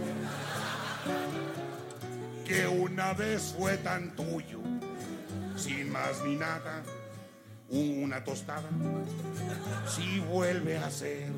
[2.47, 4.61] que una vez fue tan tuyo,
[5.57, 6.83] sin más ni nada,
[7.69, 8.69] una tostada,
[9.87, 11.31] si vuelve a ser.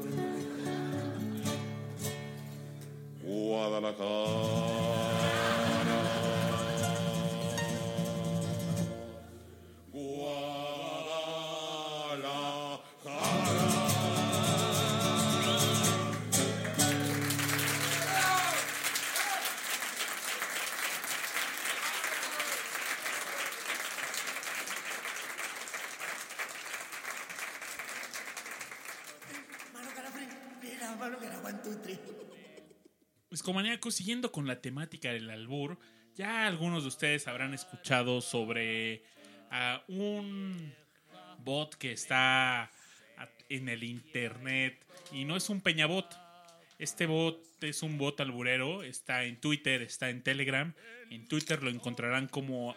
[3.23, 5.04] Guadalajara.
[33.44, 35.78] Escomaníacos, siguiendo con la temática del albur,
[36.16, 39.02] ya algunos de ustedes habrán escuchado sobre
[39.50, 40.72] ah, un
[41.40, 42.70] bot que está
[43.50, 46.07] en el internet y no es un peñabot.
[46.78, 50.72] Este bot es un bot alburero, está en Twitter, está en Telegram.
[51.11, 52.74] En Twitter lo encontrarán como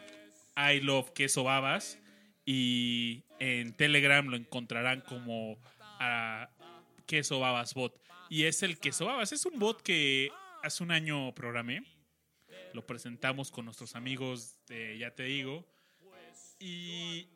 [0.58, 1.98] I love queso babas
[2.46, 5.58] y en Telegram lo encontrarán como
[6.02, 6.50] ah,
[7.06, 7.98] queso babas bot.
[8.30, 10.30] Y es el queso babas, es un bot que
[10.64, 11.84] hace un año programé.
[12.74, 15.66] Lo presentamos con nuestros amigos de Ya Te Digo.
[16.60, 17.28] Y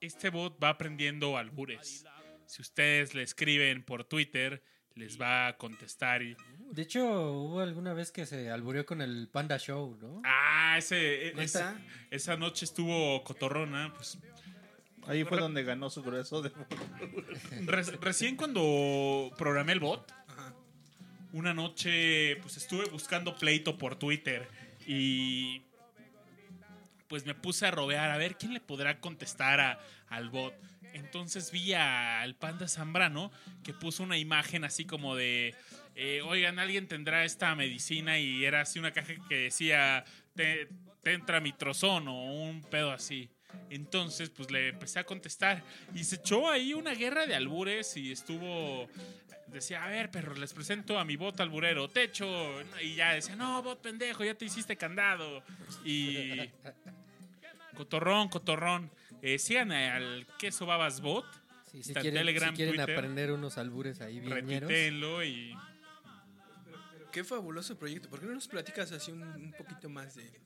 [0.00, 2.04] este bot va aprendiendo albures.
[2.46, 4.62] Si ustedes le escriben por Twitter,
[4.94, 6.36] les va a contestar y...
[6.70, 10.20] De hecho, hubo alguna vez que se alburió con el Panda Show, ¿no?
[10.24, 11.42] Ah, ese, ¿Neta?
[11.42, 11.80] esa,
[12.10, 13.92] esa noche estuvo cotorrona.
[13.94, 14.18] Pues
[15.06, 16.50] Ahí fue donde ganó su grueso de
[17.66, 20.10] Re- recién cuando programé el bot.
[21.34, 24.48] Una noche pues estuve buscando pleito por Twitter
[24.86, 25.62] y
[27.08, 30.54] pues me puse a rodear a ver quién le podrá contestar a- al bot.
[30.92, 33.32] Entonces vi al panda Zambrano
[33.64, 35.54] que puso una imagen así como de,
[35.96, 40.68] eh, oigan, alguien tendrá esta medicina y era así una caja que decía, te,
[41.02, 43.28] te entra mitrozón o un pedo así.
[43.70, 45.62] Entonces, pues le empecé a contestar
[45.94, 48.88] y se echó ahí una guerra de albures y estuvo
[49.54, 52.26] decía, a ver, perro, les presento a mi bot alburero, techo.
[52.82, 55.42] Y ya decía, no, bot pendejo, ya te hiciste candado.
[55.84, 56.50] Y.
[57.76, 58.88] Cotorrón, cotorrón.
[59.20, 61.24] Eh, sigan al queso babas bot.
[61.72, 62.96] Sí, si quieren, Telegram, si quieren Twitter.
[62.96, 65.54] aprender unos albures ahí bien y.
[67.10, 68.08] Qué fabuloso proyecto.
[68.08, 70.40] ¿Por qué no nos platicas así un, un poquito más de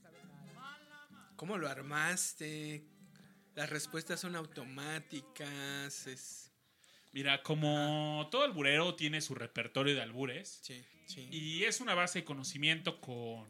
[1.37, 2.83] cómo lo armaste?
[3.59, 6.07] Las respuestas son automáticas.
[6.07, 6.53] Es...
[7.11, 10.61] Mira, como todo alburero tiene su repertorio de albures.
[10.63, 11.29] Sí, sí.
[11.33, 13.49] Y es una base de conocimiento con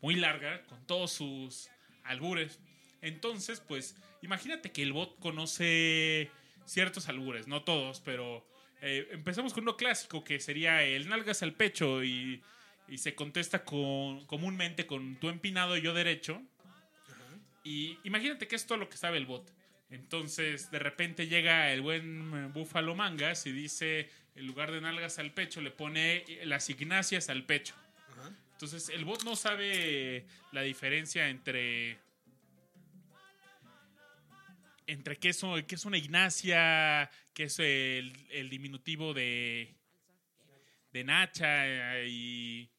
[0.00, 1.68] muy larga, con todos sus
[2.02, 2.58] albures.
[3.00, 6.32] Entonces, pues, imagínate que el bot conoce
[6.64, 8.44] ciertos albures, no todos, pero
[8.80, 12.42] eh, empezamos con uno clásico que sería el nalgas al pecho y,
[12.88, 16.42] y se contesta con, comúnmente con tu empinado y yo derecho.
[17.68, 19.52] Y imagínate que es todo lo que sabe el bot.
[19.90, 25.18] Entonces, de repente llega el buen eh, Búfalo Mangas y dice, en lugar de nalgas
[25.18, 27.74] al pecho, le pone las ignacias al pecho.
[28.12, 28.34] Ajá.
[28.52, 31.98] Entonces, el bot no sabe la diferencia entre.
[34.86, 39.74] Entre qué es, qué es una ignacia, qué es el, el diminutivo de.
[40.92, 41.98] de Nacha.
[41.98, 42.70] eh, Y.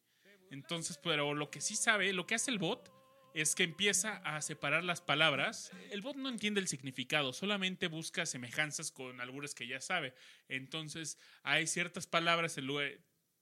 [0.50, 2.99] Entonces, pero lo que sí sabe, lo que hace el bot
[3.34, 5.72] es que empieza a separar las palabras.
[5.92, 10.14] El bot no entiende el significado, solamente busca semejanzas con albures que ya sabe.
[10.48, 12.58] Entonces, hay ciertas palabras.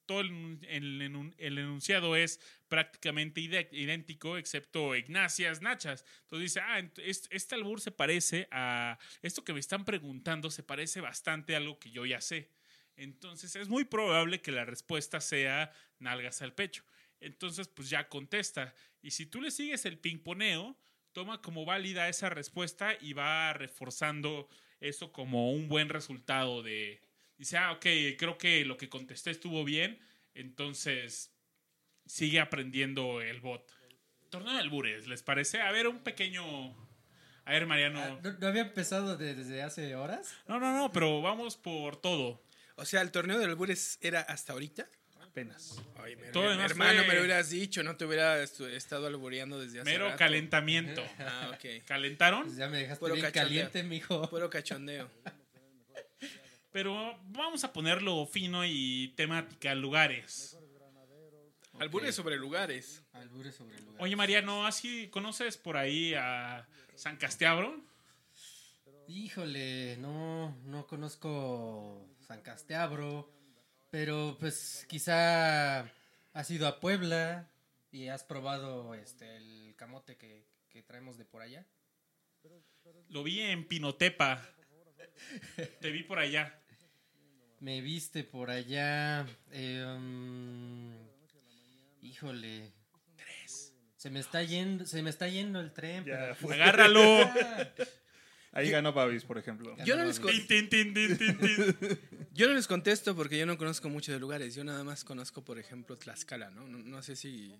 [0.05, 6.05] Todo el, el enun- el enunciado es prácticamente idéntico, excepto Ignacias, Nachas.
[6.21, 6.79] Entonces dice, ah,
[7.29, 8.97] este albur se parece a.
[9.21, 12.51] Esto que me están preguntando se parece bastante a algo que yo ya sé.
[12.95, 16.83] Entonces es muy probable que la respuesta sea nalgas al pecho.
[17.19, 18.73] Entonces, pues ya contesta.
[19.01, 20.77] Y si tú le sigues el pingponeo,
[21.13, 24.47] toma como válida esa respuesta y va reforzando
[24.79, 27.01] eso como un buen resultado de...
[27.37, 27.85] Dice, ah, ok,
[28.17, 29.99] creo que lo que contesté estuvo bien.
[30.33, 31.31] Entonces,
[32.05, 33.71] sigue aprendiendo el bot.
[34.29, 35.61] Torneo de albures, ¿les parece?
[35.61, 36.45] A ver, un pequeño...
[37.45, 37.99] A ver, Mariano.
[38.01, 40.35] Ah, ¿No, no había empezado de- desde hace horas?
[40.47, 42.43] No, no, no, pero vamos por todo.
[42.75, 44.87] O sea, el torneo de albures era hasta ahorita.
[45.41, 45.79] Apenas.
[46.03, 49.59] Ay, mi, Todo mi hermano, fue- me lo hubieras dicho, no te hubiera estado albureando
[49.59, 50.17] desde hace Mero rato.
[50.17, 51.03] calentamiento.
[51.19, 51.83] Ah, ok.
[51.85, 52.43] ¿Calentaron?
[52.45, 53.47] Pues ya me dejaste Puro bien cachondeo.
[53.69, 54.27] caliente, mijo.
[54.29, 55.09] Puro cachondeo.
[56.71, 60.57] Pero vamos a ponerlo fino y temática, lugares.
[61.79, 63.03] Albures sobre lugares.
[63.13, 64.01] Albures sobre el lugar.
[64.01, 67.79] Oye, Mariano, ¿así conoces por ahí a San Castiabro?
[69.07, 73.31] Híjole, no, no conozco San Castiabro,
[73.89, 75.81] pero pues quizá
[76.33, 77.47] has ido a Puebla
[77.91, 81.65] y has probado este el camote que, que traemos de por allá.
[83.09, 84.47] Lo vi en Pinotepa.
[85.81, 86.59] Te vi por allá.
[87.59, 89.25] Me viste por allá.
[89.51, 90.93] eh, um,
[92.01, 92.71] híjole.
[93.95, 96.05] Se me está yendo, se me está yendo el tren.
[96.05, 96.53] Ya pero- fue.
[96.61, 97.01] Agárralo.
[98.57, 99.75] Ah, Ahí ganó Babis, por ejemplo.
[99.85, 101.99] Yo no, les con- Tin, tin, tin, tin, tin, tin.
[102.33, 104.55] yo no les contesto porque yo no conozco mucho de lugares.
[104.55, 106.67] Yo nada más conozco, por ejemplo, Tlaxcala, ¿no?
[106.67, 107.53] No, no sé si,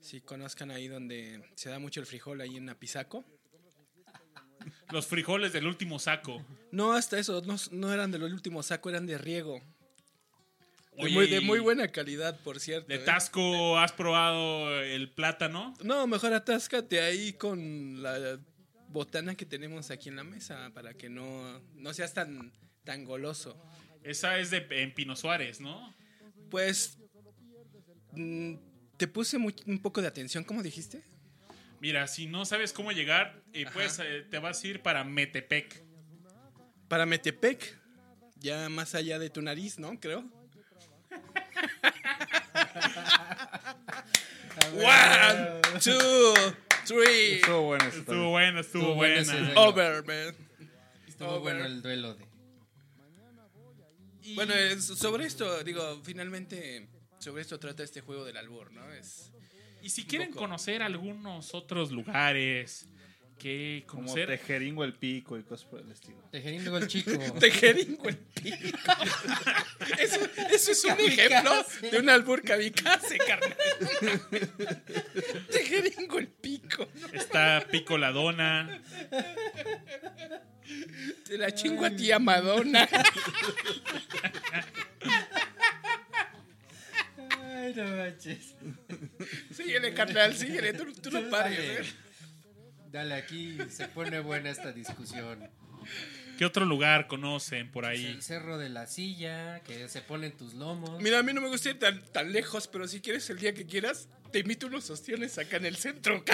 [0.00, 3.24] si conozcan ahí donde se da mucho el frijol, ahí en Apizaco.
[4.90, 6.44] Los frijoles del último saco.
[6.72, 9.60] No, hasta eso, no, no eran del último saco, eran de riego.
[10.96, 12.88] De, Oye, muy, de y muy buena calidad, por cierto.
[12.88, 12.98] ¿De ¿eh?
[13.04, 15.74] Tasco has probado el plátano?
[15.84, 18.40] No, mejor atáscate ahí con la
[18.88, 22.52] botana que tenemos aquí en la mesa para que no, no seas tan,
[22.84, 23.60] tan goloso.
[24.02, 25.94] Esa es de en Pino Suárez, ¿no?
[26.50, 26.98] Pues
[28.12, 28.54] mm,
[28.96, 31.02] te puse muy- un poco de atención, ¿cómo dijiste?
[31.80, 35.84] Mira, si no sabes cómo llegar, eh, pues eh, te vas a ir para Metepec.
[36.88, 37.78] Para Metepec,
[38.36, 39.98] ya más allá de tu nariz, ¿no?
[40.00, 40.24] Creo.
[44.74, 46.34] One, two,
[46.88, 48.56] three, Estuvo bueno eso Estuvo también.
[48.58, 49.60] estuvo, Estuvo bueno ese duelo.
[49.62, 50.34] over, man.
[51.06, 51.40] Estuvo Over.
[51.40, 52.26] bueno el duelo de.
[54.22, 58.92] Y- Bueno, sobre esto, digo, finalmente, sobre esto trata este juego del albur, ¿no?
[58.92, 59.32] Es
[59.82, 60.40] Y si quieren poco.
[60.40, 62.86] conocer algunos otros lugares
[63.38, 64.12] que Como.
[64.12, 66.18] Tejeringo el pico y cosas por el estilo.
[66.30, 67.10] Tejeringo el chico.
[67.40, 68.92] Tejeringo el pico.
[69.98, 70.20] Eso,
[70.52, 73.56] eso es un ejemplo de un albur kamikaze, carnal.
[75.50, 76.88] Tejeringo el pico.
[77.12, 78.80] Está Pico la Dona.
[81.26, 82.88] Te la chingo a tía Madonna.
[87.40, 88.54] Ay, no manches.
[89.52, 90.72] Síguele, carnal, síguele.
[90.74, 91.58] Tú, tú no pares.
[91.58, 92.07] ¿eh?
[92.90, 95.48] Dale, aquí se pone buena esta discusión.
[96.38, 98.06] ¿Qué otro lugar conocen por ahí?
[98.06, 101.02] El cerro de la silla, que se pone en tus lomos.
[101.02, 103.54] Mira, a mí no me gusta ir tan, tan lejos, pero si quieres el día
[103.54, 106.24] que quieras, te invito unos ostiones acá en el centro.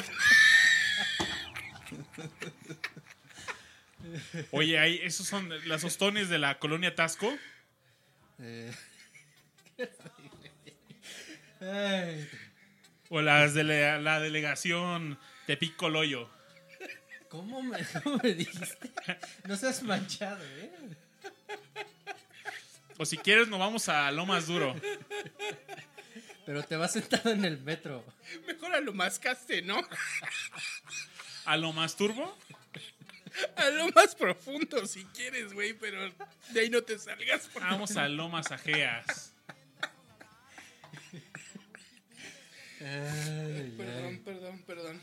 [4.50, 7.34] Oye, ahí, esos son las hostones de la colonia Tasco.
[8.40, 8.70] Eh.
[13.08, 16.28] O las de la, la delegación de Pico Loyo.
[17.34, 18.90] ¿Cómo, me, ¿Cómo me dijiste?
[19.44, 20.70] No seas manchado, ¿eh?
[22.96, 24.74] O si quieres, nos vamos a lo más duro.
[26.46, 28.04] Pero te vas sentado en el metro.
[28.46, 29.80] Mejor a lo más caste, ¿no?
[31.44, 32.36] A lo más turbo.
[33.56, 36.08] A lo más profundo, si quieres, güey, pero
[36.50, 37.48] de ahí no te salgas.
[37.52, 39.32] porque- Vamos a Lomas Ajeas.
[42.80, 44.16] Ay, Perdón, ay.
[44.24, 45.02] perdón, perdón.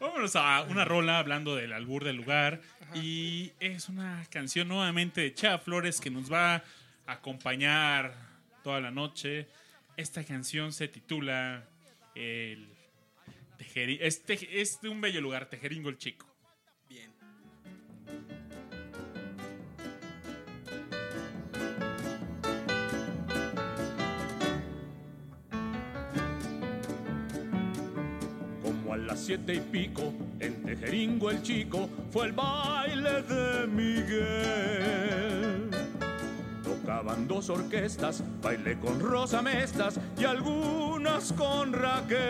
[0.00, 2.60] Vámonos a una rola hablando del albur del lugar.
[2.94, 6.62] Y es una canción nuevamente de Chava Flores que nos va a
[7.06, 8.14] acompañar
[8.62, 9.46] toda la noche.
[9.96, 11.64] Esta canción se titula
[12.14, 12.68] el
[13.58, 16.26] Tejeri- es, Tej- es de un bello lugar, Tejeringo el Chico.
[29.26, 35.68] Siete y pico, en Tejeringo el Chico, fue el baile de Miguel.
[36.62, 42.20] Tocaban dos orquestas, bailé con Rosa Mestas y algunas con Raquel.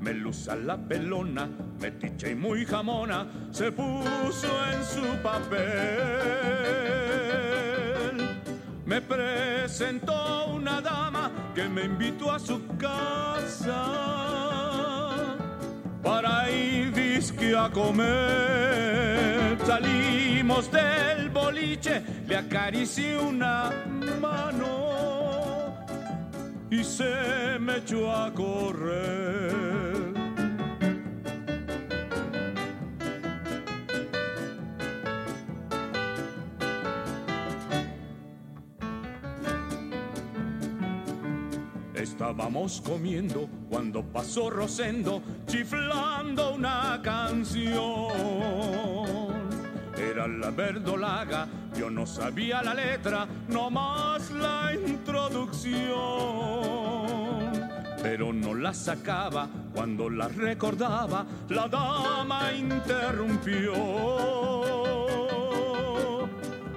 [0.00, 1.48] Melusa la pelona,
[1.80, 5.62] metiche y muy jamona, se puso en su papel.
[8.84, 14.27] Me presentó una dama que me invitó a su casa
[16.50, 19.56] ir disque a comer.
[19.66, 23.70] Salimos del boliche, le acaricié una
[24.20, 25.74] mano
[26.70, 29.67] y se me echó a correr.
[42.28, 47.72] Estábamos comiendo cuando pasó Rosendo chiflando una canción.
[49.96, 55.88] Era la verdolaga, yo no sabía la letra, nomás la introducción.
[58.02, 63.72] Pero no la sacaba cuando la recordaba, la dama interrumpió.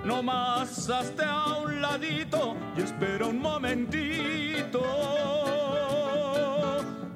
[0.05, 5.40] No más hasta a un ladito y espera un momentito.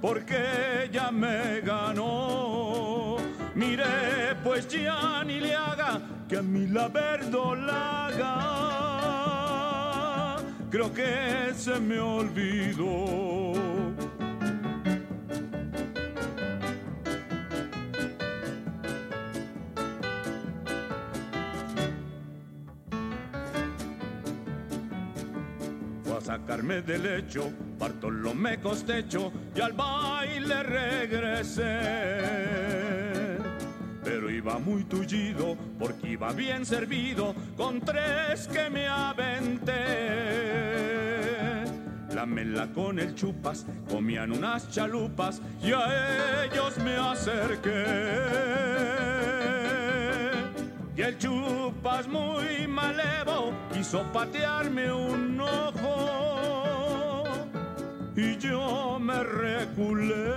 [0.05, 0.37] Porque
[0.83, 3.17] ella me ganó.
[3.55, 8.35] Mire, pues ya ni le haga que a mí la verdolaga.
[10.69, 13.74] Creo que se me olvidó.
[26.37, 31.63] Sacarme del lecho, Bartolomé Costecho, y al baile regresé.
[34.03, 39.73] Pero iba muy tullido, porque iba bien servido, con tres que me aventé.
[42.13, 47.85] La mela con el chupas, comían unas chalupas, y a ellos me acerqué.
[50.97, 56.04] Y el chupas muy malevo quiso patearme un ojo
[58.15, 60.33] y yo me reculé.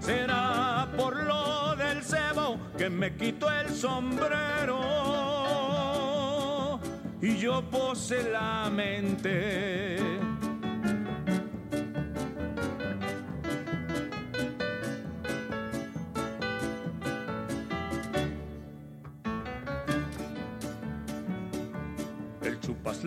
[0.00, 4.80] Será por lo del cebo que me quitó el sombrero
[7.20, 10.29] y yo pose la mente.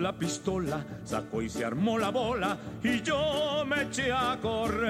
[0.04, 4.84] La pistola, sacó y se armó la bola y yo me eché a correr.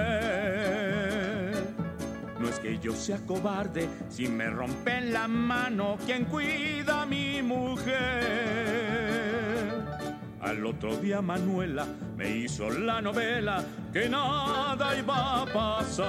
[2.41, 7.41] No es que yo sea cobarde, si me rompen la mano, ¿quién cuida a mi
[7.43, 7.95] mujer?
[10.41, 11.87] Al otro día Manuela
[12.17, 13.62] me hizo la novela
[13.93, 16.05] que nada iba a pasar.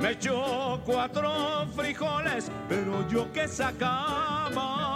[0.00, 4.93] Me echó cuatro frijoles, pero yo que sacaba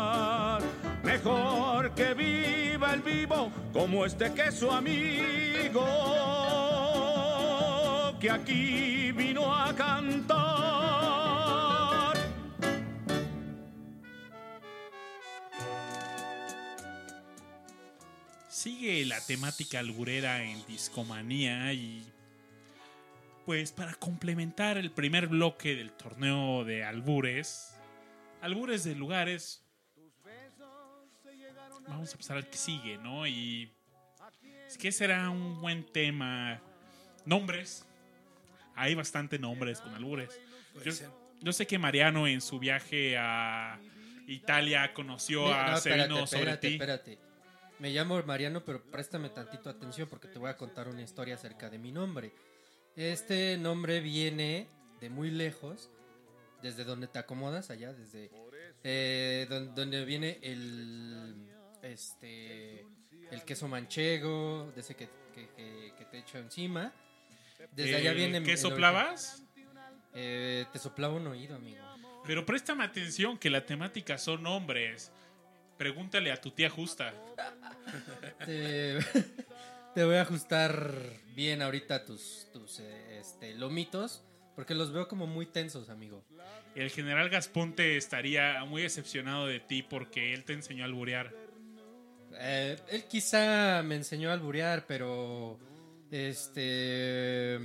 [1.03, 5.85] Mejor que viva el vivo como este que su amigo
[8.19, 10.45] que aquí vino a cantar.
[18.49, 22.03] Sigue la temática alburera en Discomanía y
[23.45, 27.75] pues para complementar el primer bloque del torneo de albures,
[28.41, 29.63] albures de lugares,
[31.87, 33.27] vamos a pasar al que sigue, ¿no?
[33.27, 33.71] Y
[34.67, 36.59] es que será un buen tema.
[37.25, 37.85] Nombres.
[38.75, 40.39] Hay bastante nombres con albures.
[40.83, 40.91] Yo,
[41.41, 43.79] yo sé que Mariano en su viaje a
[44.27, 46.73] Italia conoció a no, espérate, Sevino sobre espérate, ti.
[46.73, 47.19] espérate.
[47.79, 51.69] Me llamo Mariano, pero préstame tantito atención porque te voy a contar una historia acerca
[51.69, 52.31] de mi nombre.
[52.95, 54.67] Este nombre viene
[55.01, 55.89] de muy lejos,
[56.61, 58.31] desde donde te acomodas, allá, desde
[58.83, 61.35] eh, don- donde viene el
[61.83, 62.85] este
[63.31, 66.93] el queso manchego, de ese que, que- que- que te echo encima.
[67.71, 69.43] Desde allá El viene ¿Qué soplabas?
[70.13, 71.83] Eh, te soplaba un oído, amigo.
[72.25, 75.11] Pero préstame atención que la temática son nombres.
[75.77, 77.13] Pregúntale a tu tía justa.
[79.95, 80.91] Te, voy a ajustar
[81.35, 84.23] bien ahorita tus, tus eh, este, lomitos,
[84.55, 86.23] porque los veo como muy tensos, amigo.
[86.75, 91.33] El general Gasponte estaría muy decepcionado de ti porque él te enseñó a alburear.
[92.33, 95.57] Eh, él quizá me enseñó a alburear, pero
[96.11, 97.59] este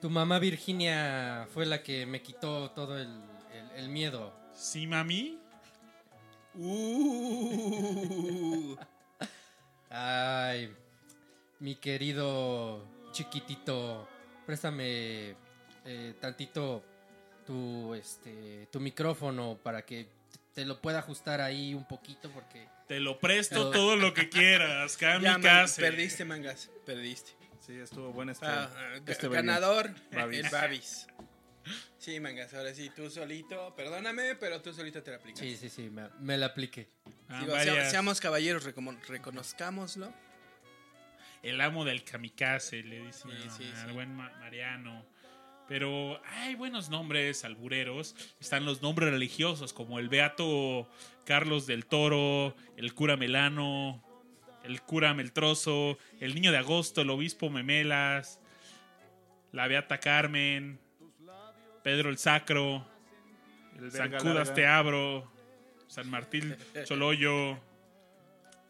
[0.00, 4.34] tu mamá Virginia fue la que me quitó todo el, el- el miedo.
[4.52, 5.38] ¿Sí, mami?
[6.54, 8.76] Uh,
[9.90, 10.74] Ay,
[11.62, 14.08] mi querido chiquitito,
[14.44, 15.36] préstame
[15.84, 16.84] eh, tantito
[17.46, 20.08] tu este tu micrófono para que
[20.54, 24.28] te lo pueda ajustar ahí un poquito porque Te lo presto Pero- todo lo que
[24.28, 24.98] quieras.
[25.00, 25.80] ya, man- Kamikaze.
[25.80, 26.68] perdiste, mangas.
[26.84, 27.32] Perdiste.
[27.64, 28.44] Sí, estuvo este.
[28.44, 30.44] Ah, ah, este ganador, Babis.
[30.44, 31.06] el Babis.
[31.96, 35.38] Sí, mangas, ahora sí, tú solito, perdóname, pero tú solito te la aplicas.
[35.38, 36.88] sí, sí, sí, me, me la apliqué.
[37.28, 37.54] Ah, Digo,
[37.88, 38.64] seamos caballeros,
[39.06, 40.12] reconozcámoslo.
[41.42, 43.92] El amo del kamikaze, le dicen Sí, sí, al sí.
[43.94, 45.04] buen Ma- Mariano.
[45.68, 48.14] Pero hay buenos nombres albureros.
[48.40, 50.88] Están los nombres religiosos, como el Beato
[51.24, 54.02] Carlos del Toro, el cura Melano,
[54.64, 58.40] el cura Meltroso, el niño de agosto, el obispo Memelas,
[59.52, 60.78] la Beata Carmen,
[61.82, 62.86] Pedro el Sacro,
[63.78, 64.54] El San larga.
[64.54, 65.32] Te Abro,
[65.88, 67.58] San Martín Choloyo,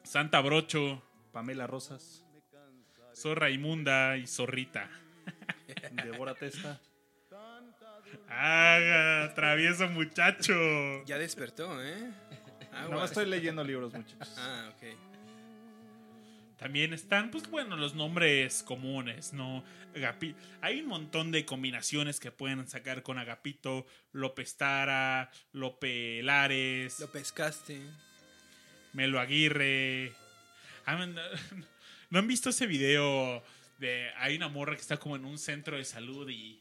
[0.04, 1.02] Santa Brocho,
[1.32, 2.21] Pamela Rosas.
[3.22, 4.90] Zorra Inmunda y Zorrita.
[5.92, 6.80] Devora Testa.
[8.28, 9.30] ¡Ah!
[9.36, 10.52] Travieso muchacho.
[11.06, 12.10] Ya despertó, ¿eh?
[12.90, 14.34] No, estoy leyendo libros, muchachos.
[14.38, 14.82] Ah, ok.
[16.58, 19.62] También están, pues bueno, los nombres comunes, ¿no?
[19.94, 26.98] Agapi- Hay un montón de combinaciones que pueden sacar con Agapito, López Tara, Lope Lares,
[27.00, 27.80] Lo pescaste.
[28.92, 30.12] Melo Aguirre.
[30.86, 31.22] Ah, ¿No
[32.12, 33.42] ¿no han visto ese video
[33.78, 36.60] de hay una morra que está como en un centro de salud y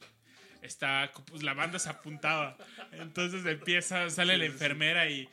[0.62, 2.56] está pues la banda se apuntaba.
[2.94, 5.28] Entonces empieza, sale la enfermera y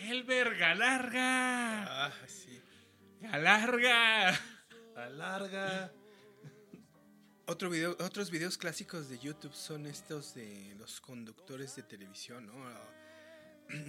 [0.00, 2.06] el verga larga.
[2.06, 2.58] Ah, sí.
[3.20, 4.40] Galarga.
[4.96, 5.92] Alarga.
[7.44, 12.54] Otro video, otros videos clásicos de YouTube son estos de los conductores de televisión, ¿no?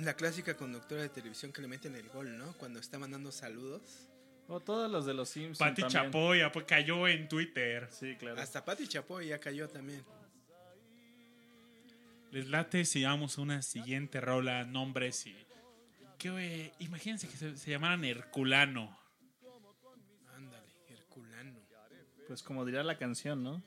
[0.03, 2.51] La clásica conductora de televisión que le meten el gol, ¿no?
[2.57, 4.08] Cuando está mandando saludos.
[4.51, 5.59] O todos los de los Simpsons.
[5.59, 6.05] Pati también.
[6.05, 7.87] Chapoya, pues cayó en Twitter.
[7.91, 8.41] Sí, claro.
[8.41, 10.03] Hasta Pati Chapoy ya cayó también.
[12.31, 15.35] Les late si vamos a una siguiente rola, nombres y.
[16.17, 18.97] Que, eh, imagínense que se, se llamaran Herculano.
[20.35, 21.59] Ándale, Herculano.
[22.27, 23.61] Pues como dirá la canción, ¿no?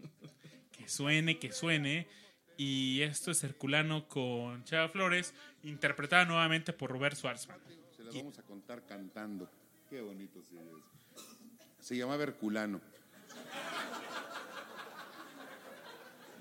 [0.70, 2.06] Que suene, que suene.
[2.58, 7.58] Y esto es Herculano con Chava Flores, interpretada nuevamente por Robert Schwarzman.
[7.96, 9.50] Se las vamos a contar cantando.
[9.88, 11.24] Qué bonito oye eso.
[11.80, 12.80] Se llamaba Herculano.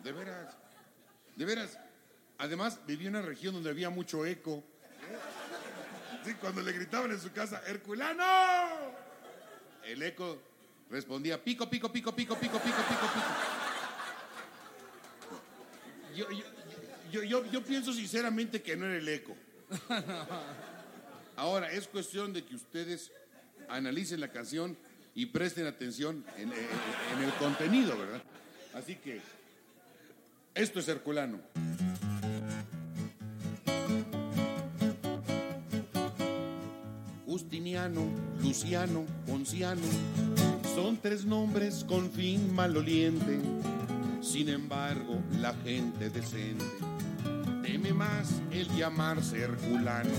[0.03, 0.55] De veras.
[1.35, 1.79] De veras.
[2.37, 4.63] Además, vivía en una región donde había mucho eco.
[6.25, 8.23] Sí, cuando le gritaban en su casa, ¡Herculano!
[9.85, 10.41] El eco
[10.89, 13.25] respondía, pico, pico, pico, pico, pico, pico, pico, pico.
[16.15, 16.27] Yo,
[17.11, 19.37] yo, yo, yo pienso sinceramente que no era el eco.
[21.37, 23.11] Ahora, es cuestión de que ustedes
[23.69, 24.77] analicen la canción
[25.15, 28.21] y presten atención en, el contenido, ¿verdad?
[28.73, 29.19] Así que,
[30.53, 31.39] esto es Herculano.
[37.25, 38.05] Justiniano,
[38.41, 39.81] Luciano, Ponciano,
[40.75, 43.39] son tres nombres con fin maloliente.
[44.21, 46.65] Sin embargo, la gente decente
[47.93, 50.09] más el llamarse Herculano.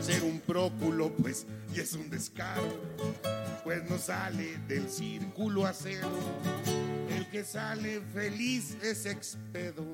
[0.00, 2.80] Ser un próculo, pues, y es un descaro,
[3.64, 6.08] pues no sale del círculo acero.
[7.10, 9.84] El que sale feliz es expedo,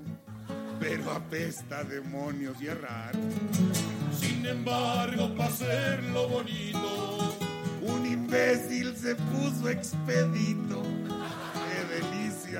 [0.78, 3.18] pero apesta demonios y es raro.
[4.18, 7.36] Sin embargo, para hacerlo bonito,
[7.82, 10.93] un imbécil se puso expedito.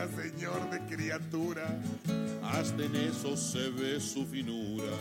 [0.04, 1.78] ¡Qué delicia, señor de criatura!
[2.42, 4.96] Hasta en eso se ve su finura.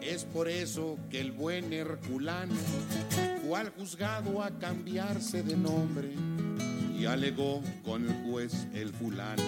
[0.00, 2.54] Es por eso que el buen Herculano
[3.46, 6.12] fue al juzgado a cambiarse de nombre
[6.98, 9.42] y alegó con el juez el fulano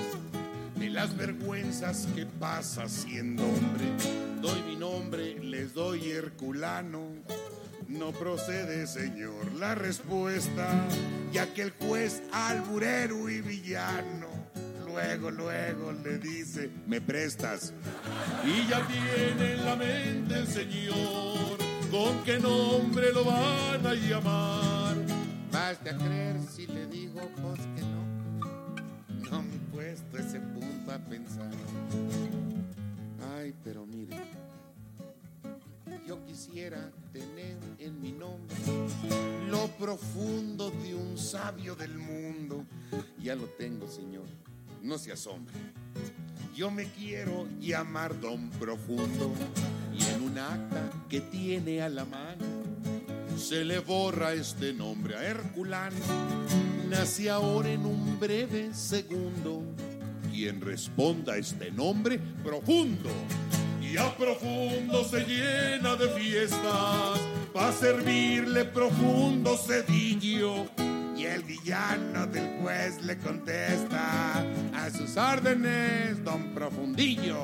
[0.77, 3.85] de las vergüenzas que pasa siendo hombre.
[4.41, 7.09] Doy mi nombre, les doy Herculano.
[7.89, 10.87] No procede, señor, la respuesta,
[11.33, 14.33] ya que el juez alburero y villano
[14.93, 17.73] luego, luego le dice, me prestas.
[18.45, 21.59] Y ya tiene en la mente el señor
[21.91, 24.97] con qué nombre lo van a llamar.
[25.51, 29.31] Basta a creer si le digo pues que no.
[29.31, 31.51] No me he puesto ese punto a pensar.
[33.37, 34.17] Ay, pero mire,
[36.07, 38.57] yo quisiera tener en mi nombre
[39.49, 42.65] lo profundo de un sabio del mundo.
[43.21, 44.25] Ya lo tengo, señor.
[44.83, 45.55] No se asombre.
[46.55, 49.33] Yo me quiero llamar Don Profundo
[49.93, 52.45] y en un acta que tiene a la mano
[53.37, 55.97] se le borra este nombre a Herculano.
[56.89, 59.63] Nace ahora en un breve segundo
[60.31, 63.11] quien responda a este nombre profundo.
[63.99, 67.21] A profundo se llena de fiestas
[67.53, 70.67] para servirle profundo cedillo.
[71.15, 77.39] Y el villano del juez le contesta a sus órdenes, don Profundillo.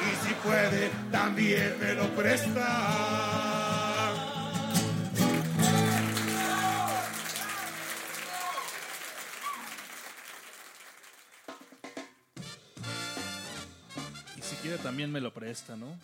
[0.00, 3.27] Y si puede, también me lo presta.
[14.88, 15.98] También me lo presta, ¿no?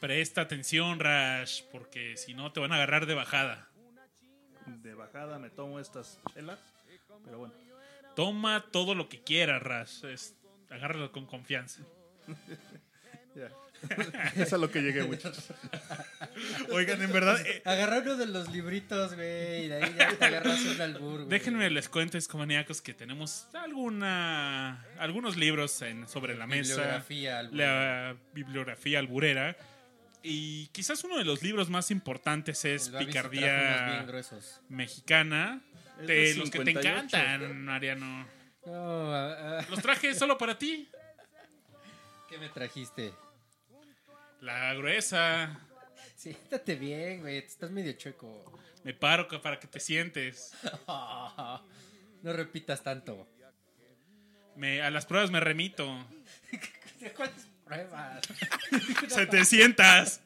[0.00, 3.68] Presta atención, Rash, porque si no te van a agarrar de bajada.
[4.66, 6.58] De bajada me tomo estas chelas,
[7.24, 7.54] pero bueno.
[8.16, 10.04] Toma todo lo que quieras, Rash.
[10.06, 10.34] Es-
[10.68, 11.80] agárralo con confianza.
[13.36, 13.50] Ya.
[14.36, 15.44] es a lo que llegué, muchachos.
[16.72, 20.24] Oigan, en verdad, eh, Agarra uno de los libritos, güey, y de ahí ya te
[20.24, 21.28] agarras un albur, güey.
[21.28, 26.74] déjenme les cuento, escomaníacos, que tenemos alguna, algunos libros en, sobre la mesa.
[26.74, 28.10] Bibliografía alburera.
[28.10, 29.56] La bibliografía alburera.
[30.22, 34.04] Y quizás uno de los libros más importantes es Picardía.
[34.68, 35.62] Mexicana.
[35.98, 38.26] De los que te 58, encantan, Mariano.
[38.66, 40.88] No, ah, ah, Los traje solo para ti.
[42.28, 43.12] ¿Qué me trajiste?
[44.40, 45.60] La gruesa.
[46.16, 47.38] Siéntate bien, güey.
[47.38, 48.58] Estás medio chueco.
[48.84, 50.52] Me paro para que te sientes.
[52.20, 53.28] No repitas tanto.
[54.56, 55.86] Me, a las pruebas me remito.
[57.16, 58.26] ¿Cuántas pruebas?
[59.08, 60.20] 700.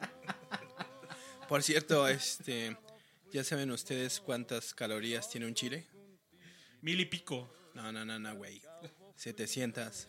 [1.47, 2.75] Por cierto, este,
[3.31, 5.87] ¿ya saben ustedes cuántas calorías tiene un chile?
[6.81, 7.55] Mil y pico.
[7.75, 8.63] No, no, no, no, güey.
[9.17, 10.09] 700.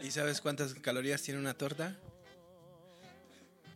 [0.00, 1.98] ¿Y sabes cuántas calorías tiene una torta?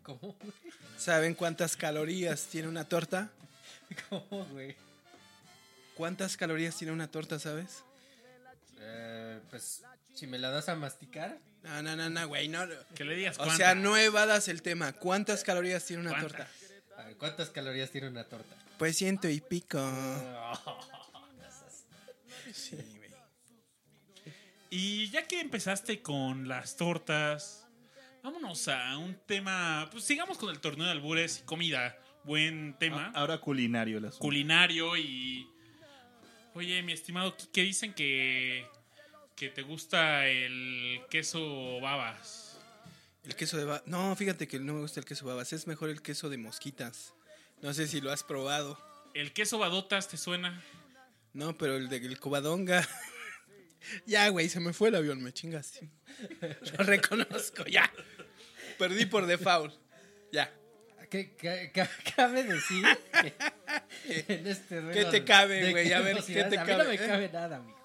[0.09, 0.37] ¿Cómo?
[0.41, 0.53] güey?
[0.97, 3.29] ¿Saben cuántas calorías tiene una torta?
[4.09, 4.75] ¿Cómo, güey?
[5.95, 7.85] ¿Cuántas calorías tiene una torta, sabes?
[8.81, 9.83] Eh, pues,
[10.15, 11.39] si me la das a masticar.
[11.63, 12.61] No, no, no, no, güey, no.
[12.95, 14.95] Que le digas O sea, no evadas el tema.
[14.95, 16.33] ¿Cuántas calorías tiene una ¿Cuántas?
[16.33, 16.49] torta?
[16.97, 18.57] A ver, ¿cuántas calorías tiene una torta?
[18.79, 19.79] Pues ciento y pico.
[22.51, 23.11] Sí, güey.
[24.71, 27.68] Y ya que empezaste con las tortas,
[28.31, 29.89] vámonos a un tema.
[29.91, 31.97] Pues sigamos con el torneo de albures y comida.
[32.25, 33.11] Buen tema.
[33.15, 34.21] Ahora culinario el asunto.
[34.21, 35.49] culinario y.
[36.53, 38.67] Oye, mi estimado Quique, dicen que.
[39.35, 42.61] que te gusta el queso babas.
[43.25, 43.87] El queso de babas.
[43.87, 45.55] No, fíjate que no me gusta el queso de babas.
[45.55, 47.15] Es mejor el queso de mosquitas.
[47.63, 48.79] No sé si lo has probado.
[49.15, 50.63] ¿El queso badotas te suena?
[51.33, 52.87] No, pero el de el cobadonga.
[54.07, 55.89] ya, güey, se me fue el avión, me chingaste.
[56.79, 57.91] Lo reconozco, ya.
[58.79, 59.75] Perdí por default.
[60.33, 60.51] Ya.
[61.11, 62.85] ¿Qué, qué- qué- cabe decir
[64.07, 65.93] que en este ¿Qué te cabe, güey?
[65.93, 66.85] A ver, ¿qué te a mí cabe?
[66.85, 67.79] no me cabe nada, mijo.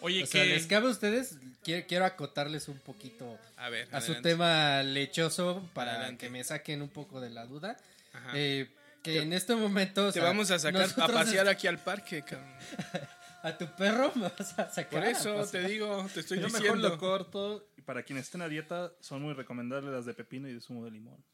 [0.00, 4.00] Oye, O sea, les cabe a ustedes, quiero, quiero acotarles un poquito A ver, a
[4.00, 6.26] su tema lechoso para Adelante.
[6.26, 7.76] que me saquen un poco de la duda.
[8.12, 8.30] Ajá.
[8.34, 8.68] Eh,
[9.02, 10.04] que en este momento...
[10.06, 12.54] o Te sea, vamos a sacar a pasear aquí al parque, cabrón.
[13.42, 15.00] A tu perro me vas a sacar.
[15.00, 16.88] Por eso te digo, te estoy Yo mejor diciendo.
[16.88, 17.68] lo corto.
[17.88, 20.90] Para quienes estén a dieta, son muy recomendables las de pepino y de zumo de
[20.90, 21.24] limón.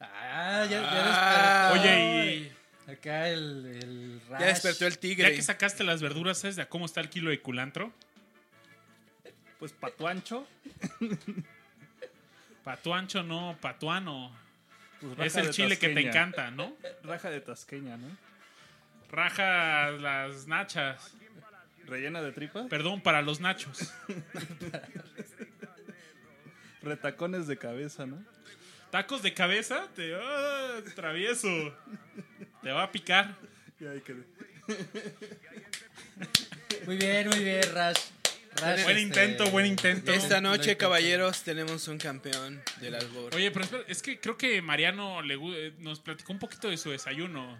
[0.00, 1.70] Ah, ya, Ah.
[1.70, 1.82] ya despertó.
[1.82, 2.34] Oye,
[2.86, 5.28] y Acá el, el Ya despertó el tigre.
[5.28, 7.92] ya que sacaste las verduras, ¿sabes de a cómo está el kilo de culantro?
[9.58, 10.48] Pues patuancho.
[12.64, 14.34] Patuancho no, patuano.
[15.14, 16.74] Pues Es el chile que te encanta, ¿no?
[17.02, 18.08] Raja de tasqueña, ¿no?
[19.10, 21.14] Raja las nachas.
[21.86, 22.66] Rellena de tripa.
[22.68, 23.92] Perdón, para los nachos.
[26.82, 28.24] Retacones de cabeza, ¿no?
[28.90, 31.48] Tacos de cabeza, te ah, travieso.
[32.62, 33.36] Te va a picar.
[33.78, 34.24] Y ahí quedé.
[36.86, 37.98] Muy bien, muy bien, Rash.
[38.56, 40.12] Rash, Buen intento, buen intento.
[40.12, 43.34] Esta noche, caballeros, tenemos un campeón del albor.
[43.34, 46.76] Oye, pero espera, es que creo que Mariano le eh, nos platicó un poquito de
[46.76, 47.58] su desayuno.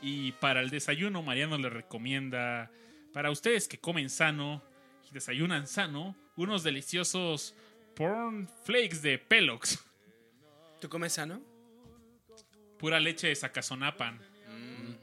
[0.00, 2.70] Y para el desayuno, Mariano le recomienda,
[3.12, 4.62] para ustedes que comen sano
[5.08, 7.54] y desayunan sano, unos deliciosos
[7.94, 9.78] porn flakes de Pelox.
[10.80, 11.42] ¿Tú comes sano?
[12.78, 14.18] Pura leche de Sacazonapan.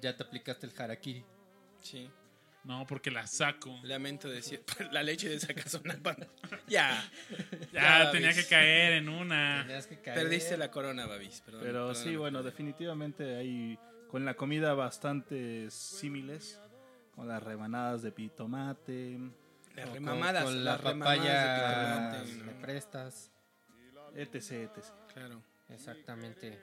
[0.02, 1.24] Ya te aplicaste el harakiri.
[1.82, 2.10] Sí.
[2.64, 3.80] No, porque la saco.
[3.84, 4.62] Lamento decir.
[4.92, 6.18] La leche de Sacazonapan.
[6.68, 7.02] ya.
[7.72, 9.64] Ya, Ya, tenía que caer en una.
[9.66, 10.18] Tenías que caer.
[10.20, 11.42] Perdiste la corona, babis.
[11.42, 12.04] Perdón, Pero perdón.
[12.04, 13.80] sí, bueno, definitivamente hay
[14.10, 16.60] con la comida bastantes símiles.
[17.16, 19.18] Con las rebanadas de pitomate,
[19.76, 20.44] Las con- remamadas.
[20.44, 22.62] Con la las remamadas de papaya pitomate, me ¿no?
[22.62, 23.32] prestas.
[24.14, 24.86] etc, etc.
[25.14, 25.42] Claro.
[25.70, 26.60] Exactamente.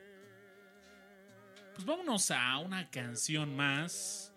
[1.74, 4.32] Pues vámonos a una canción más.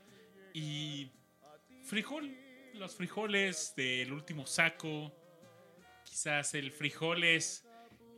[0.54, 1.12] Y.
[1.84, 2.36] Frijol.
[2.74, 5.14] Los frijoles del último saco.
[6.04, 7.64] Quizás el frijoles.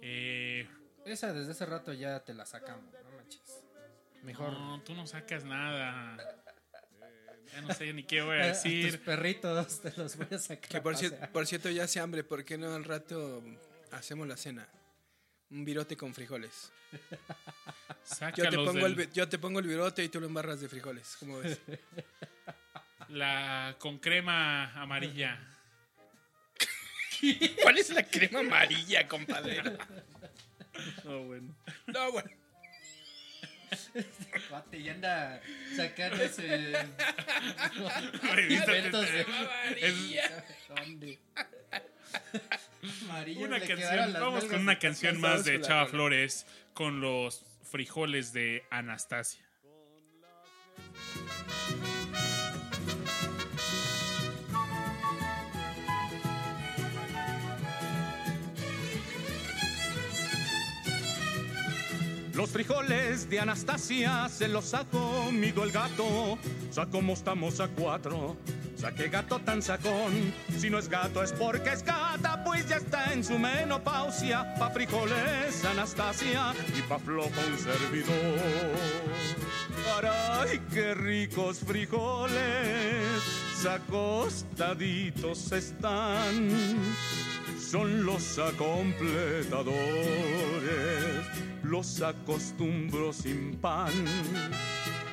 [0.01, 0.67] Eh,
[1.05, 2.85] Esa desde hace rato ya te la sacamos.
[4.23, 4.51] Mejor.
[4.53, 6.17] no, tú no sacas nada.
[7.53, 9.03] Ya no sé ni qué voy a a tus decir.
[9.03, 10.69] perritos te los voy a sacar.
[10.69, 11.31] Que por, cier- pasear.
[11.31, 12.23] por cierto, ya hace hambre.
[12.23, 13.43] ¿Por qué no al rato
[13.91, 14.67] hacemos la cena?
[15.49, 16.71] Un virote con frijoles.
[18.35, 20.69] Yo te, pongo el, del- yo te pongo el virote y tú lo embarras de
[20.69, 21.15] frijoles.
[21.19, 21.59] ¿Cómo ves?
[23.09, 25.39] la con crema amarilla.
[27.63, 29.61] ¿Cuál es la crema amarilla, compadre?
[31.03, 31.53] No, bueno.
[31.87, 32.29] No, bueno.
[34.49, 35.41] Cuate, ya anda
[35.75, 36.73] sacando ese.
[40.69, 41.19] ¿Dónde?
[43.37, 44.13] Una canción.
[44.13, 45.87] Vamos con una canción más de Chava.
[45.87, 49.45] Flores con los frijoles de Anastasia.
[62.39, 66.37] Los frijoles de Anastasia se los ha comido el gato.
[66.71, 68.37] Saco estamos a cuatro.
[68.77, 70.33] Saqué gato tan sacón.
[70.57, 74.55] Si no es gato es porque es gata, pues ya está en su menopausia.
[74.57, 78.39] Pa' frijoles Anastasia y pa' flojo un servidor.
[79.83, 83.21] Caray, qué ricos frijoles.
[83.53, 86.49] Sacostaditos están
[87.69, 89.67] son los acompletadores,
[91.69, 93.93] los acostumbro sin pan,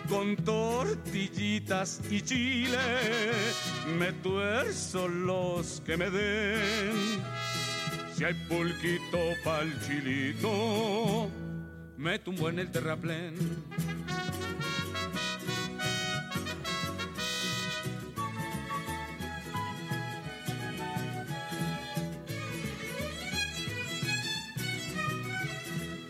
[0.08, 2.78] con tortillitas y chile,
[3.98, 7.22] me tuerzo los que me den.
[8.14, 11.28] Si hay pulquito pa'l chilito,
[11.98, 13.34] me tumbo en el terraplén.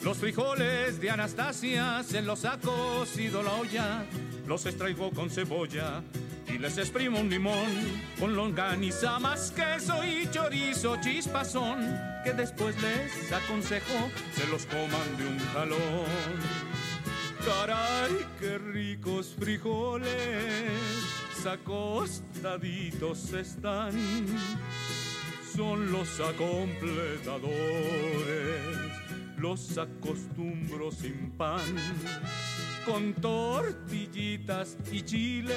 [0.07, 4.07] Los frijoles de Anastasia se los ha cocido la olla,
[4.46, 6.00] los extraigo con cebolla
[6.46, 7.66] y les exprimo un limón
[8.20, 15.26] con longaniza más queso y chorizo chispazón que después les aconsejo se los coman de
[15.26, 16.07] un jalón.
[17.44, 20.07] Caray, qué ricos frijoles,
[21.44, 23.90] acostaditos están,
[25.52, 28.95] son los acompletadores
[29.39, 31.61] los acostumbro sin pan,
[32.84, 35.55] con tortillitas y chile,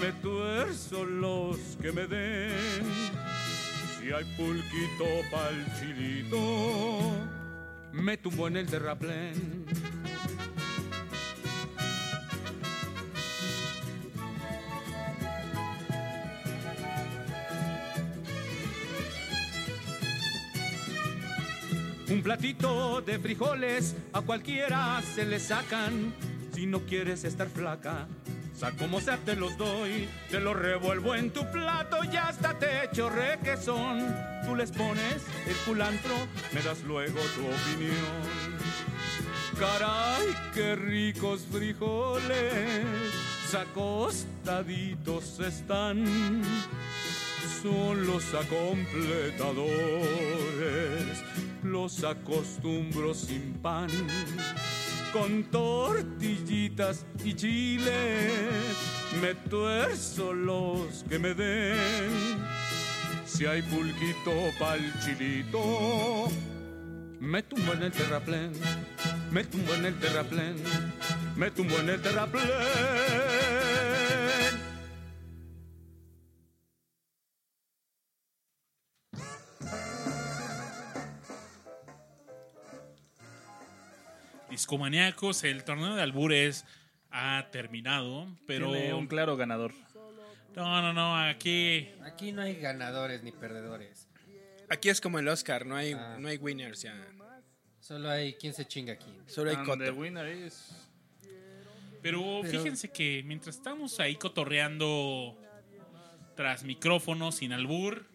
[0.00, 2.82] me tuerzo los que me den.
[3.98, 7.12] Si hay pulquito pa'l chilito,
[7.92, 9.64] me tumbo en el terraplén.
[22.12, 26.12] Un platito de frijoles a cualquiera se le sacan.
[26.54, 28.06] Si no quieres estar flaca,
[28.78, 30.06] como sea te los doy.
[30.30, 34.14] Te los revuelvo en tu plato y hasta te echo requesón.
[34.44, 36.12] Tú les pones el culantro,
[36.52, 37.96] me das luego tu opinión.
[39.58, 42.84] Caray, qué ricos frijoles,
[43.58, 46.04] acostaditos están.
[47.62, 51.22] Son los acompletadores
[51.62, 53.88] los acostumbro sin pan,
[55.12, 58.28] con tortillitas y chile,
[59.20, 62.10] me tuerzo los que me den.
[63.24, 66.28] Si hay pulquito pa'l chilito,
[67.20, 68.52] me tumbo en el terraplén,
[69.30, 70.56] me tumbo en el terraplén,
[71.36, 73.31] me tumbo en el terraplén.
[84.76, 86.64] Discomaníacos, el torneo de albures
[87.10, 88.72] ha terminado, pero...
[88.72, 89.74] Tiene un claro ganador.
[90.56, 91.90] No, no, no, aquí...
[92.02, 94.08] Aquí no hay ganadores ni perdedores.
[94.70, 96.16] Aquí es como el Oscar, no hay, Ah.
[96.18, 96.94] no hay winners ya.
[97.80, 99.12] Solo hay quien se chinga aquí.
[99.26, 99.84] Solo hay And coto.
[99.84, 100.88] the winner is-
[102.00, 105.38] Pero, Pero- fíjense que mientras estamos ahí cotorreando
[106.34, 108.06] tras micrófonos, sin albur...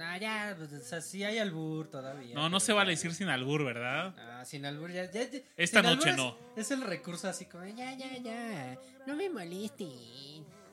[0.00, 2.34] No, ya, pues, o sea, sí hay albur todavía.
[2.34, 4.14] No, no se vale decir sin albur, ¿verdad?
[4.18, 5.10] Ah, sin albur ya.
[5.10, 6.38] ya- ya- Esta sin noche albur no.
[6.56, 8.78] Es, es el recurso así como, ya, ya, ya.
[9.06, 9.90] No me molesten.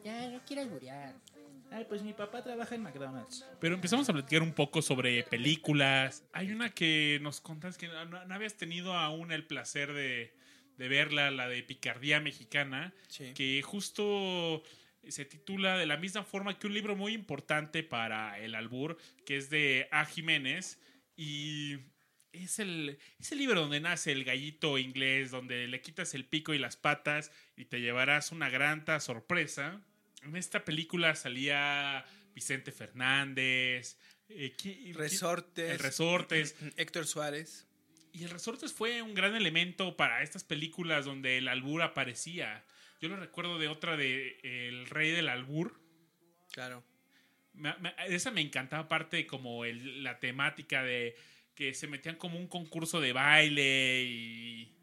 [0.05, 1.13] Ya, no quiero alburear.
[1.69, 3.45] Ay, pues mi papá trabaja en McDonald's.
[3.59, 6.23] Pero empezamos a platicar un poco sobre películas.
[6.31, 10.33] Hay una que nos contas que no, no habías tenido aún el placer de,
[10.77, 13.33] de verla, la de Picardía Mexicana, Sí.
[13.33, 14.63] que justo
[15.11, 19.37] se titula de la misma forma que un libro muy importante para el albur, que
[19.37, 20.05] es de A.
[20.05, 20.79] Jiménez.
[21.15, 21.77] Y
[22.31, 26.53] es el, es el libro donde nace el gallito inglés, donde le quitas el pico
[26.53, 29.81] y las patas y te llevarás una grata sorpresa.
[30.23, 32.05] En esta película salía
[32.35, 33.97] Vicente Fernández,
[34.29, 35.71] eh, ¿qui- Resortes.
[35.71, 36.55] El Resortes.
[36.75, 37.65] Héctor Suárez.
[38.13, 42.63] Y el Resortes fue un gran elemento para estas películas donde el albur aparecía.
[42.99, 45.79] Yo lo recuerdo de otra de El Rey del Albur.
[46.51, 46.83] Claro.
[47.53, 51.15] Me- me- esa me encantaba aparte como el- la temática de
[51.55, 54.73] que se metían como un concurso de baile y...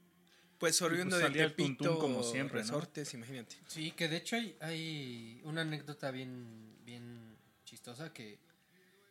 [0.58, 0.80] Pues pues
[1.18, 2.66] del salía el tuntún Tepito, como siempre, ¿no?
[2.66, 3.56] Resortes, imagínate.
[3.66, 8.38] Sí, que de hecho hay, hay una anécdota bien, bien chistosa que,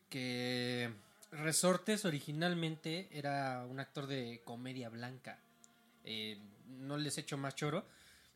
[0.10, 0.90] que
[1.32, 5.40] Resortes originalmente era un actor de comedia blanca.
[6.06, 6.38] Eh,
[6.68, 7.86] no les echo más choro,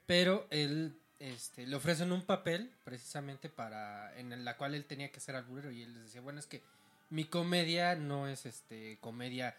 [0.08, 5.20] Pero él este, le ofrecen un papel precisamente para en la cual él tenía que
[5.20, 6.64] ser alburero y él les decía, bueno, es que
[7.10, 9.55] mi comedia no es este comedia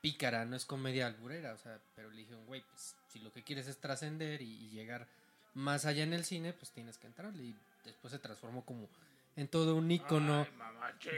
[0.00, 3.42] pícara, no es comedia alburera, o sea, pero le dijeron, güey, pues si lo que
[3.42, 5.06] quieres es trascender y, y llegar
[5.54, 8.88] más allá en el cine, pues tienes que entrarle y después se transformó como
[9.36, 10.46] en todo un icono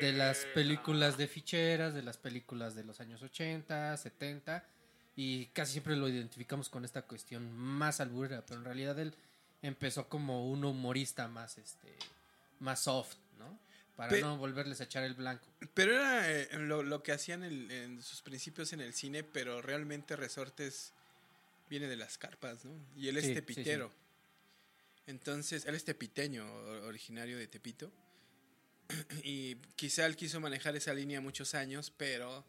[0.01, 4.65] de las películas de ficheras, de las películas de los años 80, 70
[5.17, 9.15] y casi siempre lo identificamos con esta cuestión más alburera, pero en realidad él
[9.63, 11.95] empezó como un humorista más este
[12.61, 13.59] más soft, ¿no?
[13.97, 15.47] Para no volverles a echar el blanco.
[15.73, 19.63] Pero era eh, lo, lo que hacían el- en sus principios en el cine, pero
[19.63, 20.93] realmente Resortes
[21.71, 22.73] viene de las carpas, ¿no?
[22.95, 23.91] Y él es Sí, sí, tepitero.
[25.07, 26.45] Entonces, él es tepiteño,
[26.87, 27.91] originario de Tepito.
[29.23, 32.45] Y quizá él quiso manejar esa línea muchos años, pero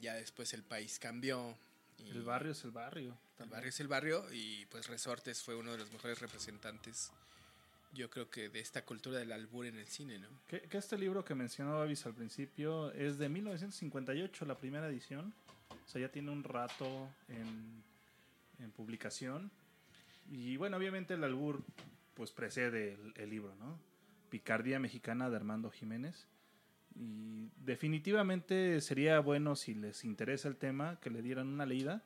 [0.00, 1.56] ya después el país cambió.
[1.98, 3.16] y El barrio es el barrio.
[3.38, 7.10] el barrio es el barrio y pues Resortes fue uno de los mejores representantes,
[7.92, 10.28] yo creo que de esta cultura del albur en el cine, ¿no?
[10.48, 15.34] Que, que este libro que mencionó Avis al principio es de 1958, la primera edición.
[15.70, 17.82] O sea, ya tiene un rato en,
[18.60, 19.50] en publicación.
[20.30, 21.64] Y bueno, obviamente el albur
[22.14, 23.76] pues precede el, el libro, ¿no?
[24.30, 26.26] Picardía Mexicana de Armando Jiménez.
[27.00, 32.04] Y definitivamente sería bueno si les interesa el tema que le dieran una leída.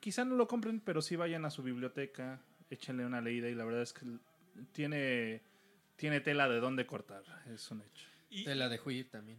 [0.00, 3.64] Quizá no lo compren, pero sí vayan a su biblioteca, échenle una leída y la
[3.64, 4.04] verdad es que
[4.72, 5.40] tiene,
[5.96, 8.06] tiene tela de dónde cortar, es un hecho.
[8.28, 9.38] Y De Huir también.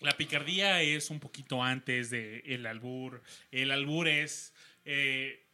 [0.00, 3.22] la picardía es un poquito antes de el albur.
[3.52, 4.54] El albur es.
[4.84, 5.44] eh,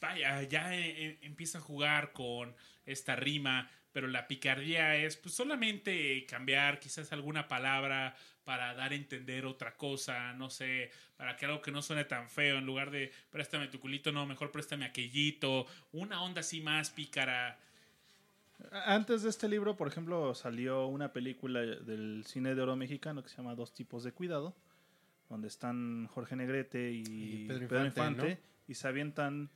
[0.00, 5.34] vaya, ya eh, eh, empieza a jugar con esta rima, pero la picardía es pues,
[5.34, 11.46] solamente cambiar quizás alguna palabra para dar a entender otra cosa, no sé, para que
[11.46, 14.84] algo que no suene tan feo, en lugar de préstame tu culito, no, mejor préstame
[14.84, 17.58] aquellito, una onda así más pícara.
[18.84, 23.30] Antes de este libro, por ejemplo, salió una película del cine de oro mexicano que
[23.30, 24.54] se llama Dos tipos de cuidado,
[25.30, 29.48] donde están Jorge Negrete y, Y Pedro Pedro, Infante, Infante, y se avientan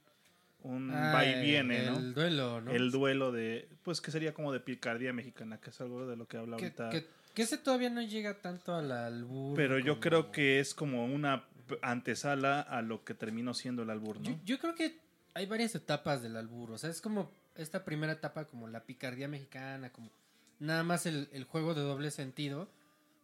[0.63, 2.01] un Ah, va y viene, el ¿no?
[2.13, 2.71] duelo, ¿no?
[2.73, 6.27] El duelo de, pues que sería como de picardía mexicana, que es algo de lo
[6.29, 6.91] que habla que, ahorita.
[6.91, 9.55] que- que ese todavía no llega tanto al albur.
[9.57, 11.45] Pero yo creo que es como una
[11.81, 14.25] antesala a lo que terminó siendo el albur, ¿no?
[14.31, 14.97] Yo, yo creo que
[15.35, 16.73] hay varias etapas del albur.
[16.73, 20.11] O sea, es como esta primera etapa, como la picardía mexicana, como
[20.59, 22.69] nada más el, el juego de doble sentido,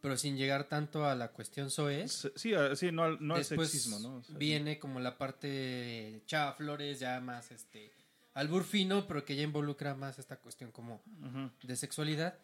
[0.00, 2.28] pero sin llegar tanto a la cuestión soez.
[2.36, 4.16] Sí, sí, no, al- no al sexismo, ¿no?
[4.16, 7.92] O sea, viene como la parte Chava Flores, ya más este
[8.34, 11.50] albur fino, pero que ya involucra más esta cuestión como ujú.
[11.62, 12.34] de sexualidad.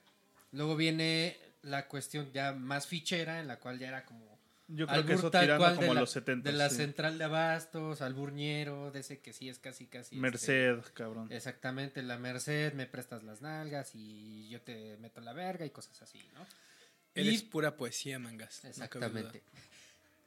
[0.52, 4.38] Luego viene la cuestión ya más fichera, en la cual ya era como
[4.68, 6.50] Yo creo que albur eso tal tirando cual como de la, los 70.
[6.50, 6.76] de la sí.
[6.76, 11.28] central de abastos, alburniero, de ese que sí es casi casi este, Merced, cabrón.
[11.30, 16.00] exactamente la Merced, me prestas las nalgas y yo te meto la verga y cosas
[16.02, 16.46] así, ¿no?
[17.14, 18.60] Él Y- es pura poesía, mangas.
[18.64, 18.70] no.
[18.70, 19.42] Exactamente.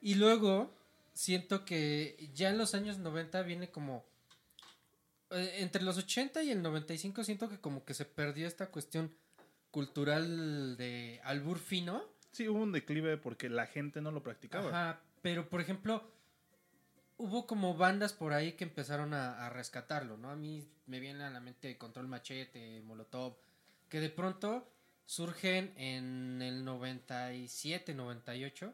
[0.02, 0.74] Y luego
[1.14, 4.06] siento que ya en los años 90 viene como
[5.32, 9.12] eh, entre los 80 y el 95 siento que como que se perdió esta cuestión
[9.72, 12.04] cultural de albur fino.
[12.32, 14.70] Sí, hubo un declive porque la gente no lo practicaba.
[14.70, 16.04] Ajá, pero por ejemplo,
[17.18, 20.30] hubo como bandas por ahí que empezaron a, a rescatarlo, ¿no?
[20.30, 23.36] A mí me viene a la mente Control Machete, Molotov,
[23.90, 24.70] que de pronto
[25.06, 28.74] surgen en el 97, 98,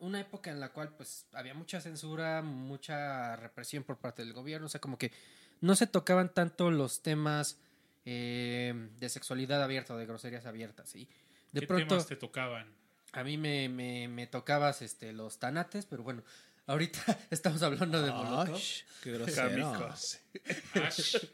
[0.00, 4.66] una época en la cual pues había mucha censura, mucha represión por parte del gobierno,
[4.66, 5.12] o sea, como que
[5.60, 7.58] no se tocaban tanto los temas
[8.04, 11.08] eh, de sexualidad abierta o de groserías abiertas, ¿sí?
[11.52, 11.88] De ¿Qué pronto...
[11.88, 12.66] temas te tocaban?
[13.12, 16.22] A mí me, me, me tocabas este, los tanates, pero bueno,
[16.66, 18.60] ahorita estamos hablando de Molotov.
[19.02, 19.84] Qué grosero.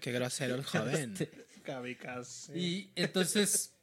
[0.01, 1.13] Qué grosero el joven.
[1.13, 1.45] Este,
[2.55, 3.74] y entonces,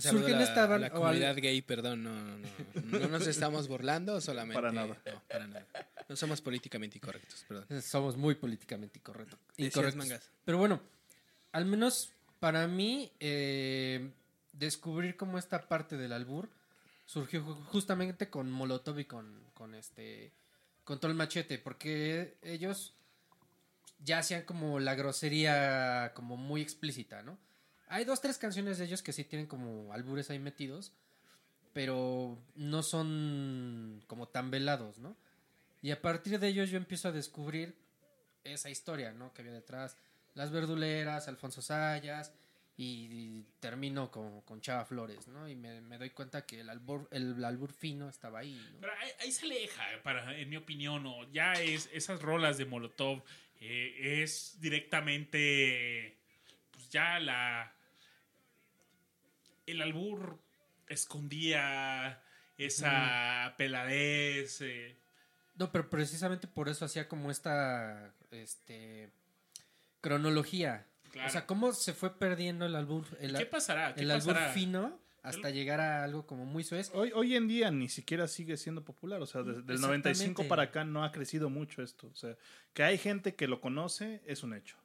[0.00, 4.20] surge en la, esta al- comunidad gay, perdón, no, no, no, no nos estamos burlando
[4.20, 4.54] solamente.
[4.60, 4.96] Para nada.
[5.12, 5.66] No, para nada.
[6.08, 7.82] No somos políticamente incorrectos, perdón.
[7.82, 9.38] somos muy políticamente incorrectos.
[9.56, 10.30] Incorrectos.
[10.44, 10.80] Pero bueno,
[11.52, 12.10] al menos
[12.40, 14.10] para mí, eh,
[14.52, 16.48] descubrir cómo esta parte del albur
[17.06, 20.32] surgió ju- justamente con Molotov y con, con este
[20.84, 22.92] Control Machete, porque ellos
[24.04, 27.38] ya hacían como la grosería como muy explícita, ¿no?
[27.88, 30.92] Hay dos, tres canciones de ellos que sí tienen como albures ahí metidos,
[31.72, 35.16] pero no son como tan velados, ¿no?
[35.82, 37.74] Y a partir de ellos yo empiezo a descubrir
[38.44, 39.32] esa historia, ¿no?
[39.32, 39.96] Que había detrás.
[40.34, 42.32] Las verduleras, Alfonso Sayas,
[42.78, 45.48] y termino con, con Chava Flores, ¿no?
[45.48, 48.80] Y me, doy cuenta que el albur, el albur fino estaba ahí, ¿no?
[48.80, 52.66] Pero ahí, ahí se aleja, para, en mi opinión, o ya es esas rolas de
[52.66, 53.22] Molotov
[53.60, 56.18] eh, es directamente
[56.70, 57.72] pues ya la
[59.66, 60.38] el albur
[60.88, 62.22] escondía
[62.56, 64.96] esa peladez eh,
[65.56, 69.10] No, pero precisamente por eso hacía como esta este
[70.00, 70.86] cronología.
[71.10, 71.28] Claro.
[71.28, 73.94] O sea, cómo se fue perdiendo el albur, el, ¿Qué pasará?
[73.94, 76.92] ¿Qué el albur fino hasta llegar a algo como muy suez.
[76.94, 79.20] Hoy, hoy en día ni siquiera sigue siendo popular.
[79.20, 80.48] O sea, desde el 95 Exactamente.
[80.48, 82.06] para acá no ha crecido mucho esto.
[82.06, 82.36] O sea,
[82.72, 84.76] que hay gente que lo conoce es un hecho.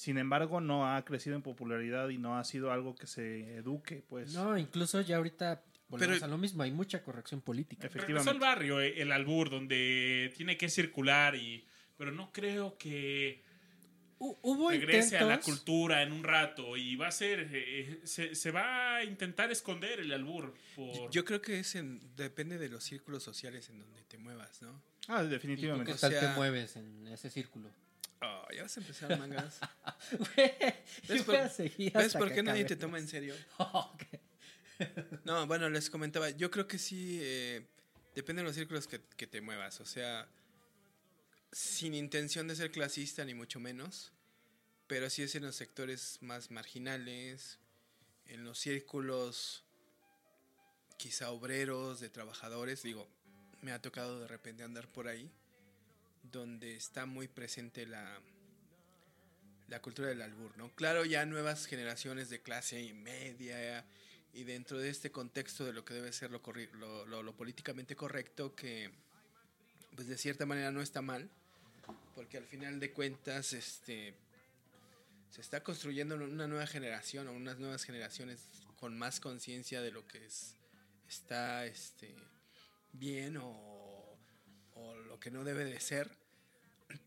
[0.00, 4.02] Sin embargo, no ha crecido en popularidad y no ha sido algo que se eduque,
[4.08, 4.32] pues.
[4.32, 7.82] No, incluso ya ahorita volvemos Pero- a lo mismo, hay mucha corrección política.
[7.82, 8.30] Regresó efectivamente.
[8.30, 11.66] al barrio eh, el albur donde tiene que circular y
[11.98, 13.42] pero no creo que
[14.18, 18.00] Hu- Hubo regrese a la intentos- cultura en un rato y va a ser eh,
[18.04, 22.56] se, se va a intentar esconder el albur por Yo creo que es en, depende
[22.56, 24.80] de los círculos sociales en donde te muevas, ¿no?
[25.08, 25.92] Ah, ¿Y tú definitivamente.
[25.92, 27.68] qué tal O sea- te mueves en ese círculo?
[28.52, 29.58] Ya vas a empezar mangas.
[30.18, 30.52] Güey,
[31.08, 33.34] ¿Ves por- voy a seguir ¿Ves hasta por que qué nadie te toma en serio?
[35.24, 37.66] No, bueno, les comentaba, yo creo que sí, eh,
[38.14, 40.26] depende de los círculos que, que te muevas, o sea,
[41.52, 44.10] sin intención de ser clasista ni mucho menos,
[44.86, 47.58] pero sí es en los sectores más marginales,
[48.26, 49.64] en los círculos
[50.96, 53.06] quizá obreros, de trabajadores, digo,
[53.60, 55.30] me ha tocado de repente andar por ahí,
[56.22, 58.20] donde está muy presente la,
[59.70, 60.68] la cultura del albur, ¿no?
[60.74, 63.84] Claro, ya nuevas generaciones de clase media
[64.34, 66.42] y dentro de este contexto de lo que debe ser lo,
[66.74, 68.90] lo, lo- lo políticamente correcto, que
[69.94, 71.28] pues de cierta manera no está mal,
[72.14, 74.14] porque al final de cuentas este,
[75.30, 78.40] se está construyendo una nueva generación o unas nuevas generaciones
[78.78, 80.54] con más conciencia de lo que es,
[81.08, 82.14] está este,
[82.92, 84.16] bien o,
[84.74, 86.10] o lo que no debe de ser.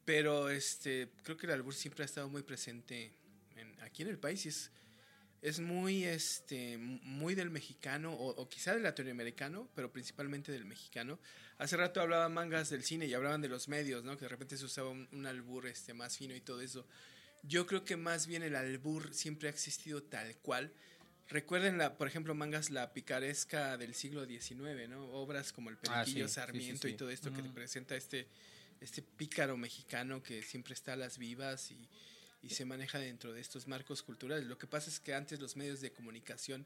[0.05, 3.11] Pero este, creo que el albur siempre ha estado muy presente
[3.55, 4.71] en- aquí en el país y es,
[5.41, 11.19] es muy, este, muy del mexicano o, o quizá del latinoamericano, pero principalmente del mexicano.
[11.57, 14.17] Hace rato hablaba mangas del cine y hablaban de los medios, ¿no?
[14.17, 16.85] Que de repente se usaba un, un albur este, más fino y todo eso.
[17.43, 20.71] Yo creo que más bien el albur siempre ha existido tal cual.
[21.27, 25.05] Recuerden, la, por ejemplo, mangas la picaresca del siglo XIX, ¿no?
[25.11, 26.93] Obras como El Ah, Periquillo sí, sí, Sarmiento sí, sí.
[26.93, 27.53] y todo esto que Ujú.
[27.53, 28.27] presenta este,
[28.83, 31.89] este pícaro mexicano que siempre está a las vivas y,
[32.41, 34.45] y se maneja dentro de estos marcos culturales.
[34.45, 36.65] Lo que pasa es que antes los medios de comunicación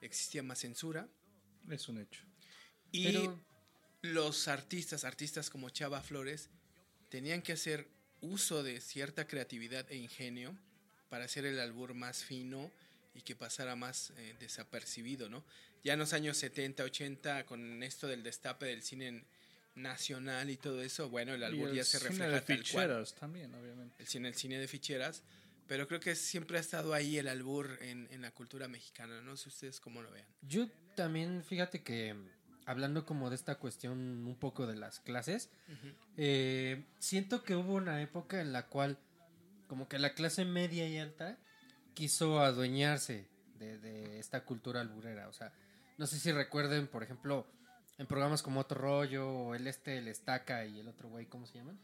[0.00, 1.06] existía más censura
[1.68, 2.22] Es un hecho.
[2.92, 3.38] y Pero-
[4.02, 6.48] los artistas, artistas como Chava Flores,
[7.10, 7.86] tenían que hacer
[8.22, 10.56] uso de cierta creatividad e ingenio
[11.10, 12.70] para hacer el albur más fino
[13.14, 15.44] y que pasara más eh, desapercibido, ¿no?
[15.84, 19.24] Ya en los años 70, 80, con esto del destape del cine
[19.82, 22.88] nacional y todo eso, bueno, el Y albur el ya se refleja de tal cual
[22.88, 23.94] ficheras también, obviamente.
[23.98, 25.22] el cine, el cine de ficheras,
[25.66, 29.36] pero creo que siempre ha estado ahí el albur en, en la cultura mexicana, no
[29.36, 30.26] sé ustedes cómo lo vean.
[30.42, 32.16] Yo también, fíjate que
[32.66, 35.50] hablando como de esta cuestión un poco de las clases,
[36.16, 38.98] eh, siento que hubo una época en la cual
[39.66, 41.38] como que la clase media y alta
[41.94, 43.28] quiso adueñarse
[43.58, 45.28] de, de esta cultura alburera.
[45.28, 45.52] O sea,
[45.98, 47.46] no sé si recuerden, por ejemplo,
[48.00, 51.46] en programas como Otro Rollo o el este, el Estaca y el otro güey, ¿cómo
[51.46, 51.78] se llaman?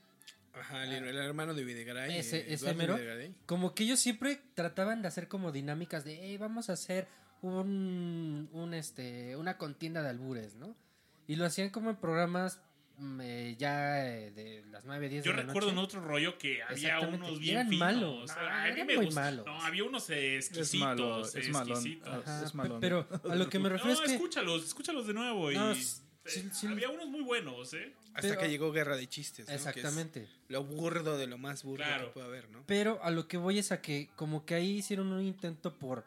[0.54, 2.16] Ajá, el, el hermano de Videgaray.
[2.18, 2.94] Ese, eh, ese mero.
[2.96, 3.34] Videgaray.
[3.44, 7.06] Como que ellos siempre trataban de hacer como dinámicas de, "Ey, vamos a hacer
[7.42, 10.74] un, un, este, una contienda de albures, ¿no?
[11.28, 12.60] Y lo hacían como en programas
[12.96, 15.98] mm, eh, ya eh, de las 9, 10 Yo de la recuerdo en noche.
[15.98, 17.80] otro rollo que había unos bien eran finos.
[17.94, 18.30] malos.
[18.30, 19.44] A No, mí eran me muy malos.
[19.44, 20.64] No, había unos exquisitos.
[20.72, 21.70] Es malo, es malón.
[21.76, 22.08] exquisitos.
[22.10, 22.80] Ah, Ajá, es malón.
[22.80, 24.14] Pero a lo que me refiero No, es que...
[24.16, 25.50] escúchalos, escúchalos de nuevo.
[25.50, 25.84] No, y, eh,
[26.26, 26.66] sí, sí.
[26.66, 27.94] Había unos muy buenos, ¿eh?
[28.14, 29.46] Hasta Pero- que llegó Guerra de Chistes.
[29.46, 29.50] ¿no?
[29.50, 30.28] Que es Exactamente.
[30.48, 32.06] lo burdo de lo más burdo Claro.
[32.08, 32.64] que puede haber, ¿no?
[32.66, 36.04] Pero a lo que voy es a que como que ahí hicieron un intento por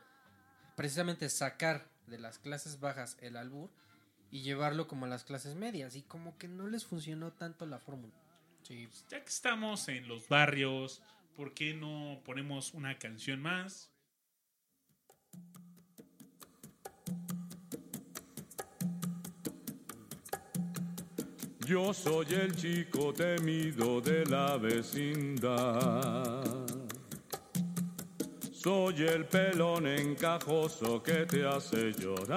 [0.75, 3.69] precisamente sacar de las clases bajas el albur
[4.31, 7.79] y llevarlo como a las clases medias y como que no les funcionó tanto la
[7.79, 8.13] fórmula.
[8.63, 11.01] Sí, Ya que estamos en los barrios,
[11.35, 13.89] ¿por qué no ponemos una canción más?
[21.69, 26.43] Yo soy el chico temido de la vecindad.
[28.51, 32.31] Soy el pelón encajoso que te hace llorar.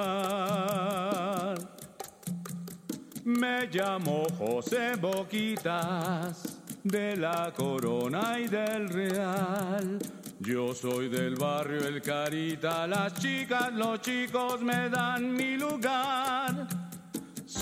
[3.25, 9.99] Me llamo José Boquitas de la corona y del real.
[10.41, 16.92] Yo soy del barrio El Carita, las chicas, los chicos me dan mi lugar.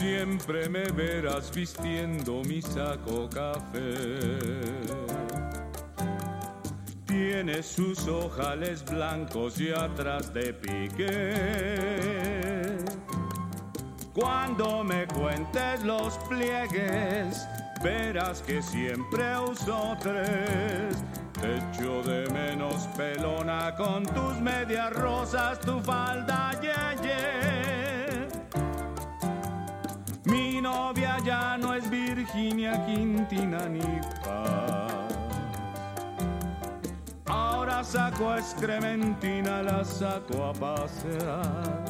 [0.00, 4.16] Siempre me verás vistiendo mi saco café.
[7.04, 11.34] Tiene sus ojales blancos y atrás de pique.
[14.14, 17.46] Cuando me cuentes los pliegues,
[17.84, 20.96] verás que siempre uso tres.
[21.38, 27.49] Te echo de menos pelona con tus medias rosas, tu falda yeye.
[30.60, 33.80] Mi novia ya no es Virginia Quintina ni
[34.22, 34.92] Paz.
[37.24, 41.82] Ahora saco a excrementina, la saco a pasear.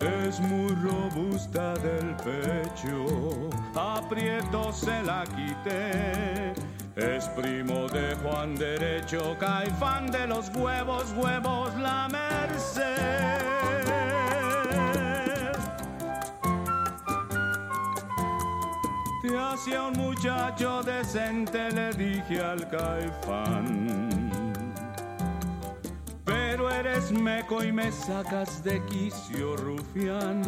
[0.00, 6.52] Es muy robusta del pecho, aprieto se la quité.
[6.96, 13.45] Es primo de Juan Derecho, caifán de los huevos, huevos la merced.
[19.26, 24.30] Te hacía un muchacho decente, le dije al caifán.
[26.24, 30.42] Pero eres meco y me sacas de quicio, rufián.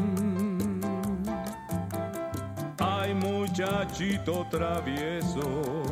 [2.78, 5.82] Ay, muchachito travieso,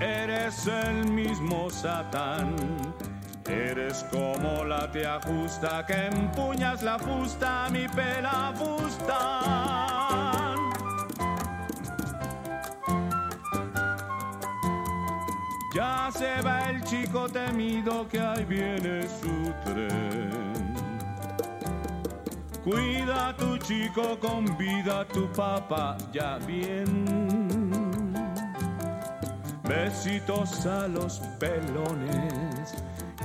[0.00, 2.56] eres el mismo Satán.
[3.46, 10.31] Eres como la tía justa que empuñas la fusta, mi pela fusta.
[15.82, 20.74] Ya se va el chico temido que ahí viene su tren.
[22.62, 26.88] Cuida a tu chico con vida, tu papá ya bien.
[29.64, 32.76] Besitos a los pelones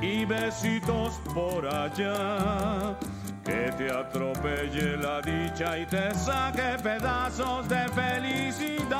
[0.01, 2.97] y besitos por allá.
[3.45, 8.95] Que te atropelle la dicha y te saque pedazos de felicidad,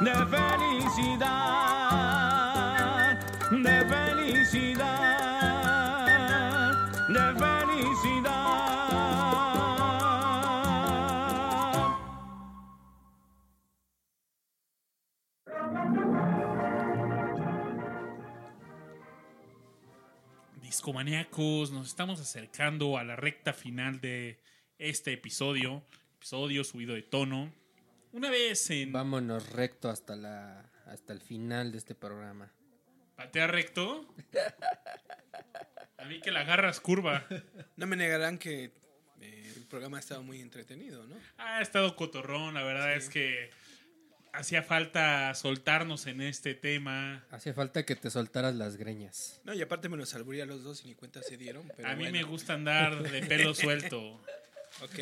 [0.00, 1.28] de felicidad,
[3.50, 5.18] de felicidad,
[7.06, 8.40] de felicidad.
[20.62, 24.40] Discomaníacos, nos estamos acercando a la recta final de
[24.78, 25.82] este episodio.
[26.16, 27.59] Episodio subido de tono.
[28.12, 32.50] Una vez en Vámonos recto hasta la hasta el final de este programa.
[33.16, 34.06] Patea recto.
[35.98, 37.26] A mí que la agarras curva.
[37.76, 38.72] No me negarán que
[39.20, 41.14] eh, el programa ha estado muy entretenido, ¿no?
[41.38, 43.50] Ha estado cotorrón, la verdad es que
[44.32, 47.24] hacía falta soltarnos en este tema.
[47.30, 49.40] Hacía falta que te soltaras las greñas.
[49.44, 51.70] No, y aparte me los alburí a los dos y ni cuenta se dieron.
[51.76, 52.18] Pero a mí bueno.
[52.18, 54.20] me gusta andar de pelo suelto,
[54.82, 54.98] Ok.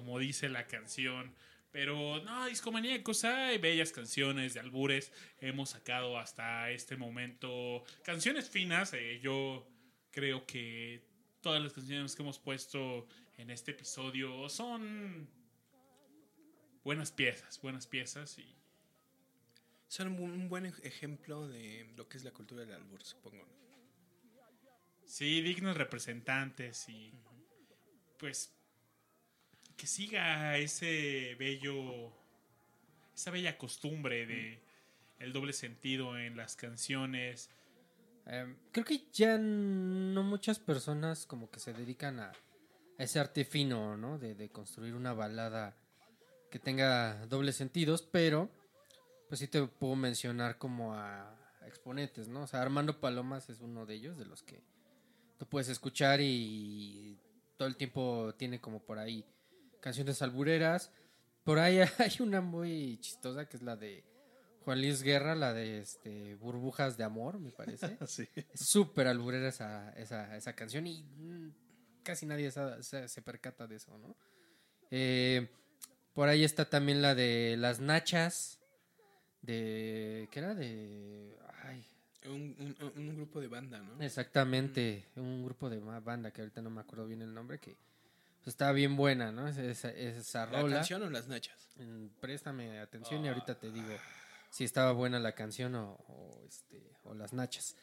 [0.00, 1.34] Como dice la canción.
[1.72, 5.12] Pero no, discomaníacos, hay bellas canciones de albures.
[5.40, 8.94] Hemos sacado hasta este momento canciones finas.
[8.94, 9.68] eh, yo
[10.10, 11.02] creo que
[11.42, 15.28] todas las canciones que hemos puesto en este episodio son
[16.82, 18.56] buenas piezas, buenas piezas y
[19.86, 23.46] Son un buen ej- ejemplo de lo que es la cultura del albur, supongo.
[25.04, 27.12] Sí, dignos representantes y
[28.18, 28.52] pues
[29.80, 32.12] que siga ese bello,
[33.14, 34.60] esa bella costumbre de
[35.18, 37.48] el doble sentido en las canciones.
[38.26, 42.32] Eh, creo que ya no muchas personas como que se dedican a,
[42.98, 44.18] a ese arte fino, ¿no?
[44.18, 45.74] De, de construir una balada
[46.50, 48.50] que tenga dobles sentidos, pero
[49.28, 52.42] pues sí te puedo mencionar como a exponentes, ¿no?
[52.42, 54.62] O sea, Armando Palomas es uno de ellos, de los que
[55.38, 57.18] tú puedes escuchar y
[57.56, 59.24] todo el tiempo tiene como por ahí
[59.80, 60.90] canciones albureras.
[61.44, 64.04] Por ahí hay una muy chistosa que es la de
[64.64, 67.96] Juan Luis Guerra, la de este Burbujas de Amor, me parece.
[68.06, 68.28] Sí.
[68.52, 71.50] Es súper alburera esa, esa, esa canción y mm,
[72.02, 74.14] casi nadie se, se percata de eso, ¿no?
[74.90, 75.48] Eh,
[76.12, 78.58] por ahí está también la de Las Nachas,
[79.42, 80.28] de...
[80.30, 80.54] ¿Qué era?
[80.54, 81.36] De...
[81.62, 81.84] Ay,
[82.26, 84.02] Un, un- un grupo de banda, ¿no?
[84.02, 87.76] exactamente, un grupo de banda que ahorita no me acuerdo bien el nombre, que
[88.44, 89.48] pues, estaba bien buena, ¿no?
[89.48, 90.76] Esa, esa, esa ¿La rola.
[90.76, 91.56] canción o las nachas?
[91.76, 93.94] Mm, Préstame atención y ahorita te digo
[94.50, 97.76] si estaba buena la canción o, o, este, o las nachas.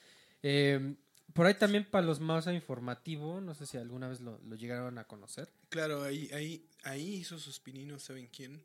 [0.44, 0.96] Eh,
[1.34, 4.98] por ahí también para los más informativo, no sé si alguna vez lo, lo llegaron
[4.98, 5.50] a conocer.
[5.70, 8.62] Claro, ahí, ahí, ahí hizo sus pininos, ¿saben quién?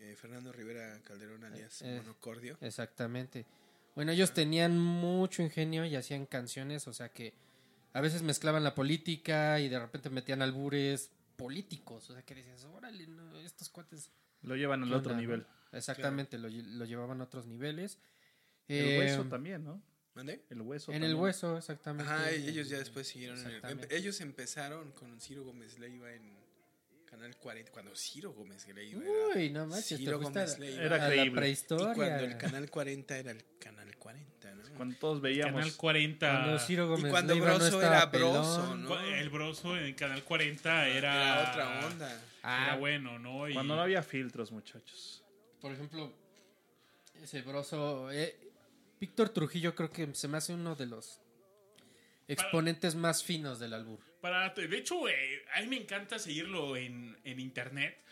[0.00, 2.56] eh, Fernando Rivera Calderón alias Eh, Monocordio.
[2.60, 3.46] Exactamente.
[3.96, 7.34] Bueno, ellos tenían mucho ingenio y hacían canciones, o sea que
[7.98, 12.64] a veces mezclaban la política y de repente metían albures políticos, o sea que decías,
[12.64, 14.10] órale, no, estos cuates...
[14.42, 15.40] Lo llevan al ¿qué otro onda, nivel.
[15.40, 15.76] no?".
[15.78, 17.98] Exactamente, lo, lle- lo llevaban a otros niveles.
[18.68, 19.82] El Eh, hueso también, ¿no?
[20.14, 20.44] ¿Mande?
[20.48, 20.92] El hueso.
[20.92, 22.10] En el hueso, exactamente.
[22.12, 23.38] Ajá, y ellos ya después siguieron.
[23.38, 26.37] en el- ellos empezaron con Ciro Gómez Leiva en
[27.18, 27.72] Canal 40.
[27.72, 29.52] Cuando Ciro Gómez Leiva Uy, era.
[29.60, 30.82] no manches, Ciro Gómez Leiva.
[30.82, 31.40] Era a la creíble.
[31.40, 31.92] prehistoria.
[31.92, 34.62] Y cuando el Canal 40 era el Canal 40, ¿no?
[34.76, 35.54] Cuando todos veíamos.
[35.60, 36.30] Canal 40.
[36.30, 38.76] Cuando Ciro Gómez cuando Leiva no Broso estaba era Broso.
[38.76, 39.00] ¿no?
[39.00, 41.14] El broso en Canal 40 era.
[41.42, 42.22] Era otra onda.
[42.42, 43.48] Ah, Era bueno, ¿no?
[43.48, 45.24] Y- Cuando no había filtros, muchachos.
[45.60, 46.12] Por ejemplo,
[47.22, 48.10] ese broso.
[48.12, 48.38] eh,
[49.00, 51.20] Víctor Trujillo creo que se me hace uno de los
[52.28, 54.00] exponentes más finos del albur.
[54.20, 58.02] Para, de hecho, eh, a mí me encanta seguirlo en, en internet.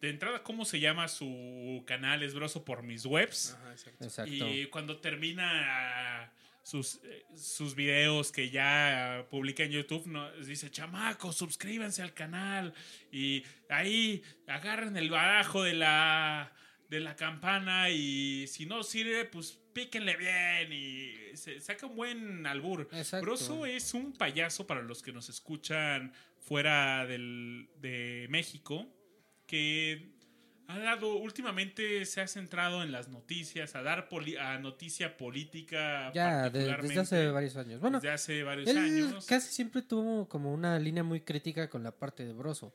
[0.00, 2.22] De entrada, ¿cómo se llama su canal?
[2.22, 3.54] Es Broso por mis webs.
[3.54, 4.04] Ajá, exacto.
[4.04, 4.32] Exacto.
[4.32, 10.30] Y cuando termina sus, eh, sus videos que ya publica en YouTube, ¿no?
[10.32, 12.74] dice, chamacos, suscríbanse al canal.
[13.12, 16.52] Y ahí agarren el barajo de la,
[16.88, 22.46] de la campana y si no sirve, pues píquenle bien y se saca un buen
[22.46, 22.88] albur.
[22.92, 23.24] Exacto.
[23.26, 28.86] Broso es un payaso para los que nos escuchan fuera del, de México
[29.46, 30.12] que
[30.66, 36.10] ha dado últimamente se ha centrado en las noticias a dar poli- a noticia política
[36.14, 37.80] Ya, de- desde hace varios años.
[37.80, 41.82] Bueno, desde hace varios él años casi siempre tuvo como una línea muy crítica con
[41.82, 42.72] la parte de Broso.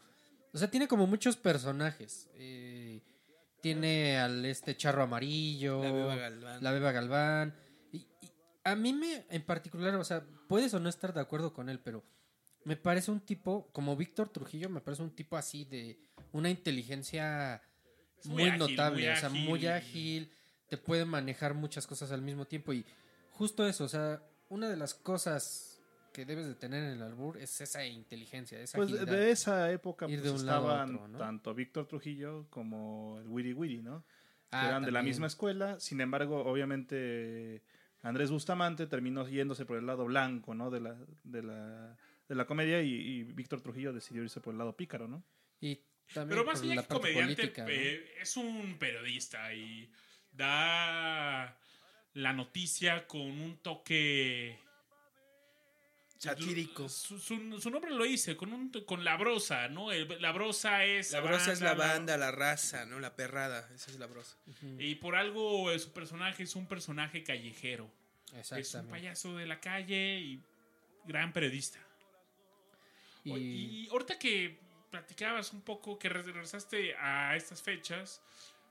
[0.52, 2.30] O sea, tiene como muchos personajes.
[2.36, 3.02] Eh,
[3.62, 5.84] tiene al este charro amarillo.
[5.84, 6.64] La Beba Galván.
[6.64, 7.56] La Beba Galván.
[7.92, 8.32] Y, y
[8.64, 11.80] a mí me, en particular, o sea, puedes o no estar de acuerdo con él,
[11.80, 12.04] pero
[12.66, 16.00] me parece un tipo, como Víctor Trujillo, me parece un tipo así de
[16.32, 17.62] una inteligencia
[18.26, 20.32] muy muy, ágil, notable, muy o sea, muy ágil,
[20.68, 22.86] te puede manejar muchas cosas al mismo tiempo y
[23.32, 25.69] justo eso, o sea, una de las cosas
[26.12, 29.18] que debes de tener en el albur es esa inteligencia, esa Pues de, agilidad.
[29.18, 31.18] de esa época pues, estaban otro, ¿no?
[31.18, 34.04] tanto Víctor Trujillo como el Wiri Wiri, ¿no?
[34.50, 35.80] Que Ah, eran de la misma escuela.
[35.80, 37.62] Sin embargo, obviamente,
[38.02, 40.72] Andrés Bustamante terminó yéndose por el lado blanco, ¿no?
[40.72, 41.96] De la, de la,
[42.28, 45.24] de la comedia y, y Víctor Trujillo decidió irse por el lado pícaro, ¿no?
[45.62, 45.76] Y
[46.14, 47.70] también pero más parte comediante política, ¿no?
[47.70, 49.92] eh, es un periodista y
[50.32, 51.56] da
[52.14, 54.58] la noticia con un toque
[56.20, 56.90] Satírico.
[56.90, 59.92] Su, su- su nombre lo dice, con, un, con la brosa, ¿no?
[59.92, 61.12] El- la brosa es.
[61.12, 63.00] La brosa es la banda, la raza, ¿no?
[63.00, 63.70] La perrada.
[63.74, 64.38] Esa es la brosa.
[64.78, 67.90] Y por algo eh, su personaje es un personaje callejero.
[68.38, 68.92] Es un Exactamente.
[68.92, 70.44] payaso de la calle y
[71.06, 71.80] gran periodista.
[73.24, 74.60] Y, Y, ahorita que
[74.92, 78.22] platicabas un poco, que regresaste a estas fechas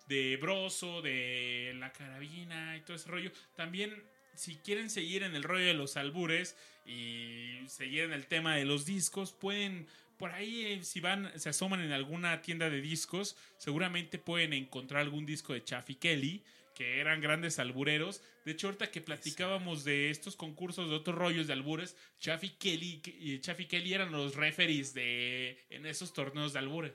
[0.06, 4.02] de Broso, de la carabina y todo ese rollo, también
[4.38, 6.56] si quieren seguir en el rollo de los albures
[6.86, 9.86] y seguir en el tema de los discos, pueden
[10.18, 15.02] por ahí eh, si van, se asoman en alguna tienda de discos, seguramente pueden encontrar
[15.02, 16.42] algún disco de Chaffy Kelly,
[16.74, 18.20] que eran grandes albureros.
[18.44, 23.00] De hecho, ahorita que platicábamos de estos concursos de otros rollos de albures, Chaffy Kelly
[23.04, 26.94] y Chaffy Kelly eran los referees de en esos torneos de albures.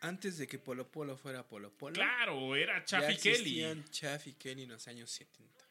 [0.00, 1.94] Antes de que Polo Polo fuera Polo Polo.
[1.94, 3.32] Claro, era ya Chaffy Kelly.
[3.32, 5.69] existían Chaffy Kelly en los años 70.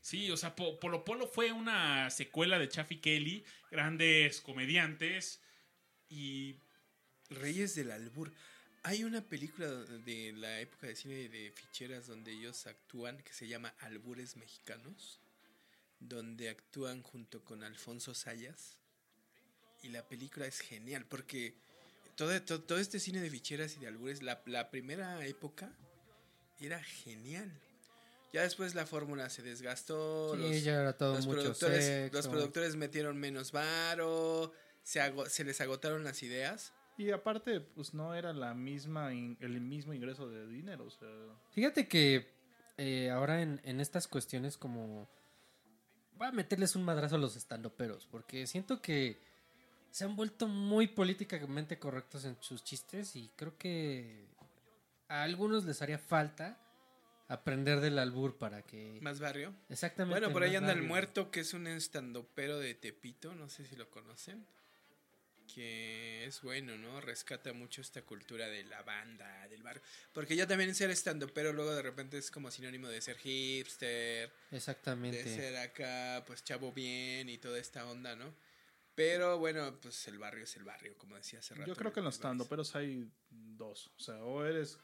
[0.00, 5.40] Sí, o sea, Po- Polo Polo fue una secuela de Chaffy Kelly, grandes comediantes
[6.08, 6.56] y
[7.28, 8.32] Reyes del Albur.
[8.82, 13.46] Hay una película de la época de cine de ficheras donde ellos actúan que se
[13.46, 15.20] llama Albures Mexicanos,
[16.00, 18.78] donde actúan junto con Alfonso Sayas.
[19.82, 21.54] Y la película es genial porque
[22.16, 25.70] todo, todo, este cine de ficheras y de albures, la primera época
[26.58, 27.50] era genial.
[28.32, 30.34] Ya después la fórmula se desgastó.
[30.36, 32.16] Sí, los- ya era todo los mucho productores, sexo.
[32.16, 34.52] los productores metieron menos varo,
[34.82, 36.72] se, ago- se les agotaron las ideas.
[36.96, 40.84] Y aparte, pues no era la misma in- el mismo ingreso de dinero.
[40.84, 41.08] O sea,
[41.50, 42.30] Fíjate que
[42.76, 45.08] eh, ahora en, en estas cuestiones como...
[46.16, 49.18] Voy a meterles un madrazo a los estandoperos, porque siento que
[49.90, 54.26] se han vuelto muy políticamente correctos en sus chistes y creo que
[55.08, 56.58] a algunos les haría falta
[57.30, 58.98] aprender del albur para que...
[59.00, 59.54] Más barrio.
[59.68, 60.18] Exactamente.
[60.18, 63.76] Bueno, por ahí anda el muerto, que es un estandopero de Tepito, no sé si
[63.76, 64.44] lo conocen.
[65.54, 67.00] Que es bueno, ¿no?
[67.00, 69.82] Rescata mucho esta cultura de la banda, del barrio.
[70.12, 75.22] Porque ya también ser estandopero luego de repente es como sinónimo de ser hipster, Exactamente.
[75.22, 78.34] de ser acá, pues chavo bien y toda esta onda, ¿no?
[78.96, 81.68] Pero bueno, pues el barrio es el barrio, como decía hace rato.
[81.68, 83.90] yo creo que en los stand-uperos hay dos.
[83.96, 84.78] O sea, o eres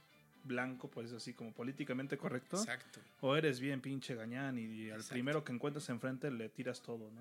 [0.46, 2.56] blanco, pues así como políticamente correcto.
[2.58, 3.00] Exacto.
[3.20, 5.12] O eres bien pinche gañán y al Exacto.
[5.12, 7.20] primero que encuentras enfrente le tiras todo, ¿no?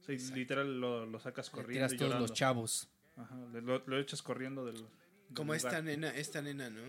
[0.00, 2.88] O sea, literal lo, lo sacas Le corriendo tiras y todos los chavos.
[3.16, 4.86] Ajá, lo, lo echas corriendo del, del
[5.34, 5.84] Como esta lugar.
[5.84, 6.80] nena, esta nena, ¿no?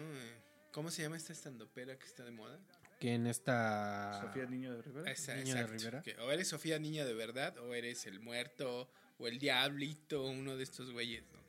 [0.72, 2.58] ¿Cómo se llama esta estandopera que está de moda?
[3.00, 4.22] Que en esta...
[4.22, 5.12] Sofía Niño de Rivera.
[5.12, 6.02] Esa, Niño de Rivera.
[6.04, 10.56] que o eres Sofía Niña de verdad, o eres el muerto, o el diablito, uno
[10.56, 11.41] de estos güeyes, ¿no?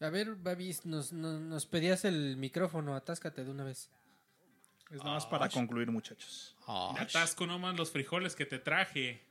[0.00, 3.90] A ver, Babis, nos, nos, nos pedías el micrófono, atáscate de una vez.
[4.90, 6.56] Es nada más para concluir, muchachos.
[6.94, 9.22] Me atasco nomás los frijoles que te traje.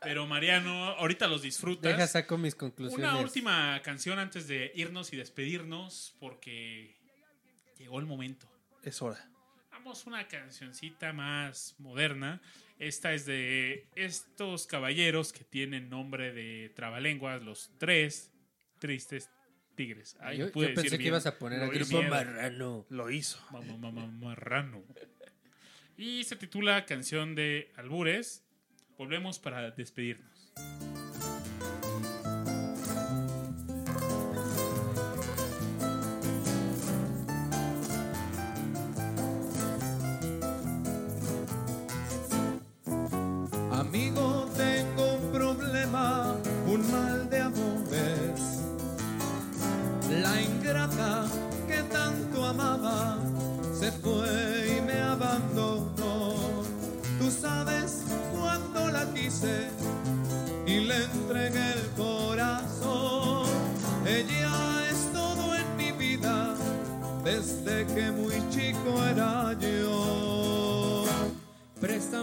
[0.00, 1.92] Pero Mariano, ahorita los disfrutas.
[1.92, 3.08] Deja, saco mis conclusiones.
[3.08, 6.96] Una última canción antes de irnos y despedirnos, porque
[7.76, 8.48] llegó el momento.
[8.82, 9.30] Es hora.
[9.70, 12.40] Vamos una cancioncita más moderna.
[12.78, 18.32] Esta es de estos caballeros que tienen nombre de trabalenguas, los tres
[18.78, 19.30] tristes
[19.74, 20.16] tigres.
[20.20, 21.08] Ay, yo pensé decir que bien.
[21.08, 22.02] ibas a poner Lo a Grupo.
[22.02, 22.86] Marrano.
[22.88, 23.38] Lo hizo.
[23.50, 24.82] Mamá, mamá, marrano.
[25.96, 28.44] Y se titula Canción de Albures.
[28.96, 30.52] Volvemos para despedirnos.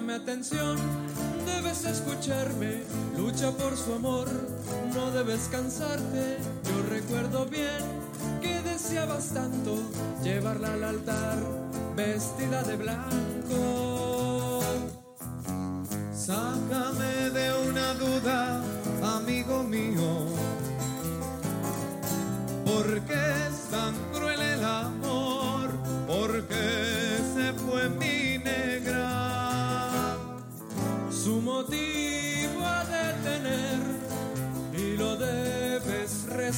[0.02, 0.78] Préstame atención,
[1.46, 2.82] debes escucharme,
[3.16, 4.28] lucha por su amor,
[4.96, 6.38] no debes cansarte.
[6.64, 7.84] Yo recuerdo bien
[8.42, 9.78] que deseabas tanto
[10.24, 11.38] llevarla al altar
[11.96, 14.62] vestida de blanco.
[16.16, 18.64] Sácame de una duda,
[19.18, 20.26] amigo mío,
[22.66, 23.02] ¿por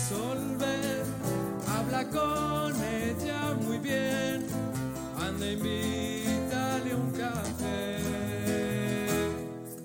[0.03, 1.03] resolver.
[1.67, 4.45] Habla con ella muy bien,
[5.19, 7.97] anda invítale un café.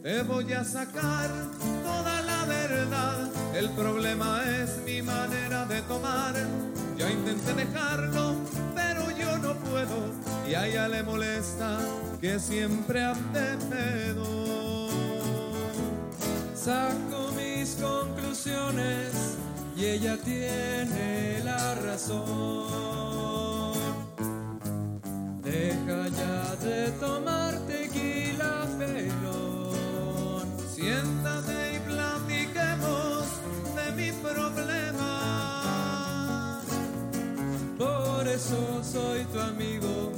[0.02, 1.30] Te voy a sacar
[1.82, 3.28] toda la verdad.
[3.54, 6.34] El problema es mi manera de tomar.
[6.96, 8.34] Ya intenté dejarlo,
[8.74, 9.98] pero yo no puedo.
[10.48, 11.78] Y a ella le molesta
[12.20, 14.88] que siempre ande pedo.
[16.54, 19.27] Saco mis conclusiones
[19.78, 22.18] y ella tiene la razón.
[25.42, 30.48] Deja ya de tomar tequila pelón.
[30.74, 33.24] Siéntate y platiquemos
[33.76, 35.12] de mi problema.
[37.78, 40.12] Por eso soy tu amigo,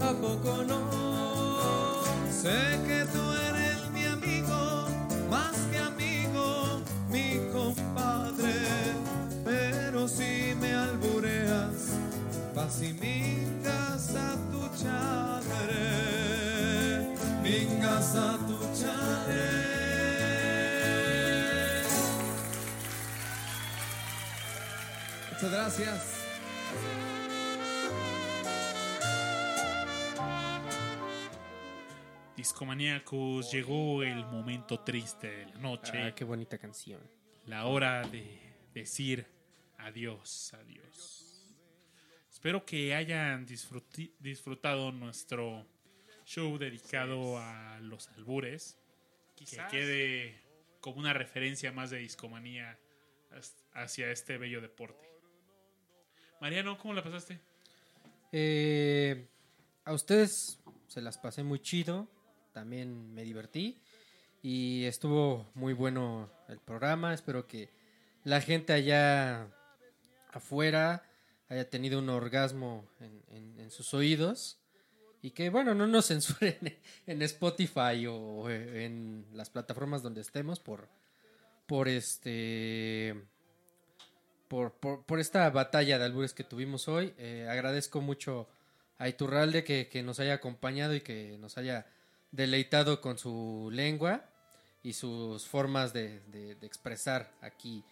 [0.00, 2.02] ¿a poco no?
[2.32, 3.53] Sé que tú eres
[25.30, 26.24] Muchas gracias.
[32.36, 36.02] Discomaníacos, llegó el momento triste de la noche.
[36.02, 37.00] Ah, qué bonita canción.
[37.46, 38.40] la hora de
[38.74, 39.26] decir
[39.78, 40.83] adiós, adiós.
[42.44, 45.66] Espero que hayan disfrutado nuestro
[46.26, 48.76] show dedicado a los albures.
[49.34, 50.42] Que quede
[50.78, 52.78] como una referencia más de discomanía
[53.72, 55.08] hacia este bello deporte.
[56.38, 57.40] Mariano, ¿cómo la pasaste?
[58.30, 59.26] Eh,
[59.86, 62.10] a ustedes se las pasé muy chido,
[62.52, 63.80] también me divertí
[64.42, 67.14] y estuvo muy bueno el programa.
[67.14, 67.70] Espero que
[68.22, 69.48] la gente allá
[70.30, 71.08] afuera
[71.48, 73.22] haya tenido un orgasmo en,
[73.60, 74.58] en- sus oídos
[75.22, 76.58] y que, bueno, no nos censuren
[77.06, 80.88] en Spotify o en las plataformas donde estemos por,
[81.66, 83.14] por este
[84.48, 87.14] por, por, por esta batalla de albures que tuvimos hoy.
[87.18, 88.48] Eh, agradezco mucho
[88.98, 91.86] a Iturralde que, que nos haya acompañado y que nos haya
[92.30, 94.24] deleitado con su lengua
[94.82, 97.82] y sus formas de- de expresar aquí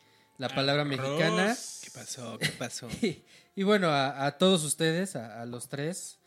[0.43, 1.57] la palabra mexicana.
[1.85, 2.37] ¿Qué pasó?
[2.39, 2.89] ¿Qué pasó?
[3.01, 3.23] Y,
[3.55, 6.19] y bueno, a, a todos ustedes, a, a los tres,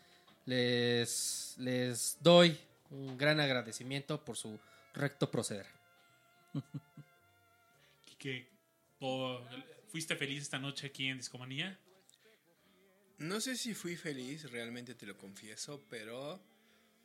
[0.45, 2.57] les, les doy
[2.91, 4.57] un gran agradecimiento por su
[4.93, 5.65] recto proceder.
[8.05, 8.47] Quique,
[9.89, 11.77] ¿fuiste feliz esta noche aquí en Discomanía?
[13.17, 16.39] No sé si fui feliz, realmente te lo confieso, pero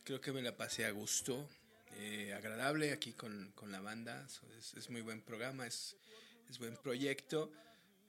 [0.05, 1.49] creo que me la pasé a gusto,
[1.97, 4.28] eh, agradable aquí con, con la banda.
[4.77, 5.97] Es muy buen programa, es,
[6.51, 7.53] es buen proyecto.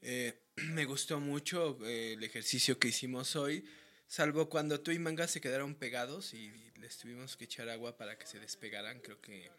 [0.02, 0.34] Eh,
[0.74, 3.64] me gustó mucho eh, el ejercicio que hicimos hoy,
[4.08, 8.18] salvo cuando tú y Manga se quedaron pegados y les tuvimos que echar agua para
[8.18, 9.00] que se despegaran.
[9.00, 9.52] Creo que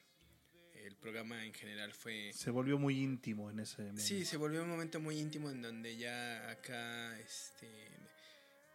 [0.84, 2.32] el programa en general fue...
[2.34, 4.02] Se volvió muy íntimo en ese momento.
[4.02, 7.68] Sí, se volvió un momento muy íntimo en donde ya acá, este,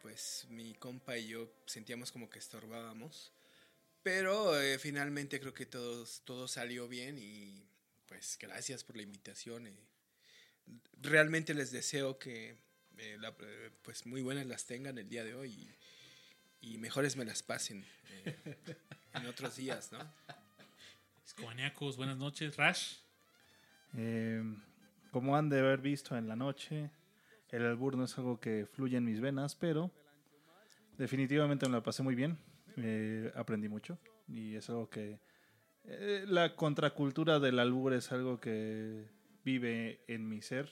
[0.01, 3.33] pues mi compa y yo sentíamos como que estorbábamos.
[4.03, 7.67] Pero eh, finalmente creo que todos, todo salió bien y
[8.07, 9.67] pues gracias por la invitación.
[9.67, 9.86] eh.
[11.01, 12.57] Realmente les deseo que
[12.97, 15.75] eh, la- eh, pues muy buenas las tengan el día de hoy
[16.61, 17.85] y, y mejores me las pasen
[18.25, 18.57] eh,
[19.13, 19.99] en otros días, ¿no?
[21.23, 22.55] Discomaníacos, buenas noches.
[22.57, 22.95] Rash.
[23.95, 24.41] Eh,
[25.11, 26.89] como han de haber visto en la noche,
[27.49, 29.91] el albur no es algo que fluye en mis venas, pero
[30.97, 32.37] definitivamente me la pasé muy bien.
[32.77, 35.19] Eh, aprendí mucho y es algo que...
[35.85, 39.07] eh, la contracultura del albur es algo que
[39.47, 40.69] vive en mi ser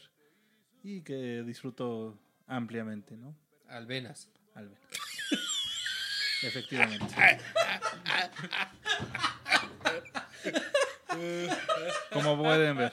[0.83, 3.33] y que disfruto ampliamente, ¿no?
[3.69, 4.29] Alvenas.
[4.53, 4.77] Al ver.
[6.43, 7.15] Efectivamente.
[12.11, 12.91] Como pueden ver.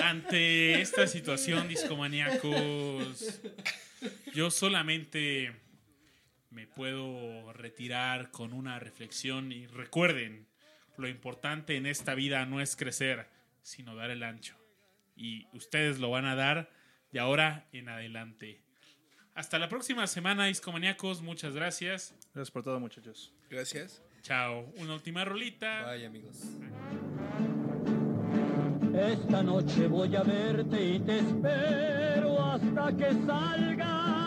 [0.00, 3.40] Ante esta situación, discomaníacos,
[4.34, 5.54] yo solamente
[6.50, 10.48] me puedo retirar con una reflexión y recuerden,
[10.96, 13.26] lo importante en esta vida no es crecer,
[13.62, 14.56] sino dar el ancho.
[15.16, 16.70] Y ustedes lo van a dar
[17.12, 18.60] de ahora en adelante.
[19.34, 21.22] Hasta la próxima semana, discomaníacos.
[21.22, 22.14] Muchas gracias.
[22.34, 23.32] Gracias por todo, muchachos.
[23.50, 24.02] Gracias.
[24.22, 24.72] Chao.
[24.76, 25.90] Una última rolita.
[25.90, 26.40] Bye, amigos.
[28.94, 34.23] Esta noche voy a verte y te espero hasta que salgas.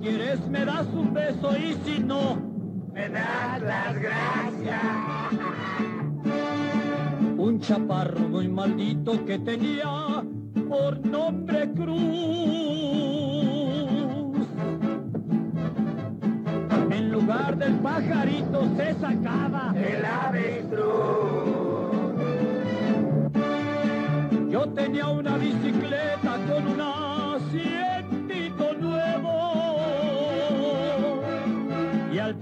[0.00, 2.36] Quieres me das un beso y si no,
[2.92, 4.82] me das las gracias.
[7.36, 10.24] Un chaparro muy maldito que tenía
[10.68, 11.98] por nombre Cruz.
[16.90, 20.90] En lugar del pajarito se sacaba el avestruz.
[24.50, 27.79] Yo tenía una bicicleta con un asientito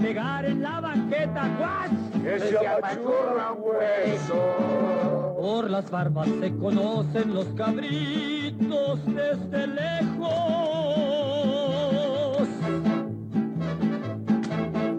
[0.08, 1.90] pegar en la banqueta, ¡guas!
[2.22, 5.36] Que se apachurra hueso.
[5.38, 10.28] Por las barbas se conocen los cabritos desde lejos.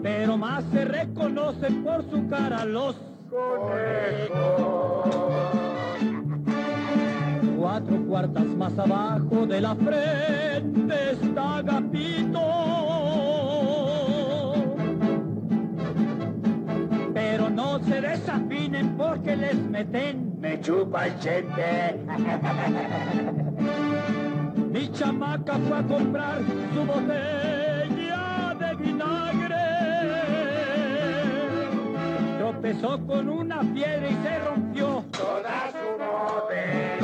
[0.00, 2.94] Pero más se reconocen por su cara los
[7.58, 12.79] Cuatro cuartas más abajo de la frente está Agapito.
[17.60, 20.40] No se desafinen porque les meten.
[20.40, 22.00] Me chupa el chente.
[24.72, 26.38] Mi chamaca fue a comprar
[26.72, 29.66] su botella de vinagre.
[32.38, 36.98] Tropezó con una piedra y se rompió toda su bote.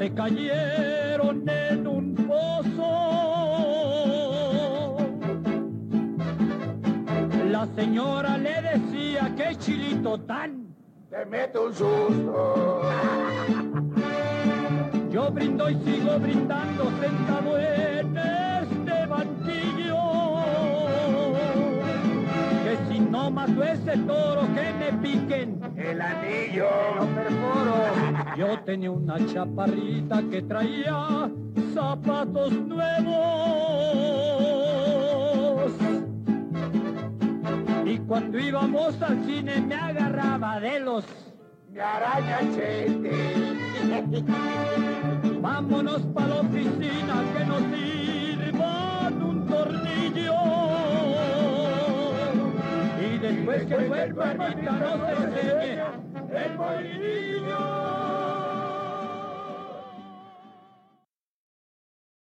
[0.00, 2.88] Se cayeron en un pozo.
[7.50, 10.74] La señora le decía que chilito tan
[11.10, 12.80] Te meto un susto.
[15.12, 19.79] Yo brindo y sigo brindando sentado en este banquillo.
[22.70, 26.68] Que si no mato ese toro que me piquen el anillo.
[26.94, 27.74] Lo perforo.
[28.36, 31.28] Yo tenía una chaparrita que traía
[31.74, 32.92] zapatos nuevos.
[37.84, 41.04] Y cuando íbamos al cine me agarraba de los
[41.72, 43.10] Me araña chente.
[45.40, 50.69] Vámonos pa' la oficina que nos sirvan un tornillo
[53.44, 55.82] pues que vuelva, hermanita, no se enseñe
[56.44, 58.19] el molinillo.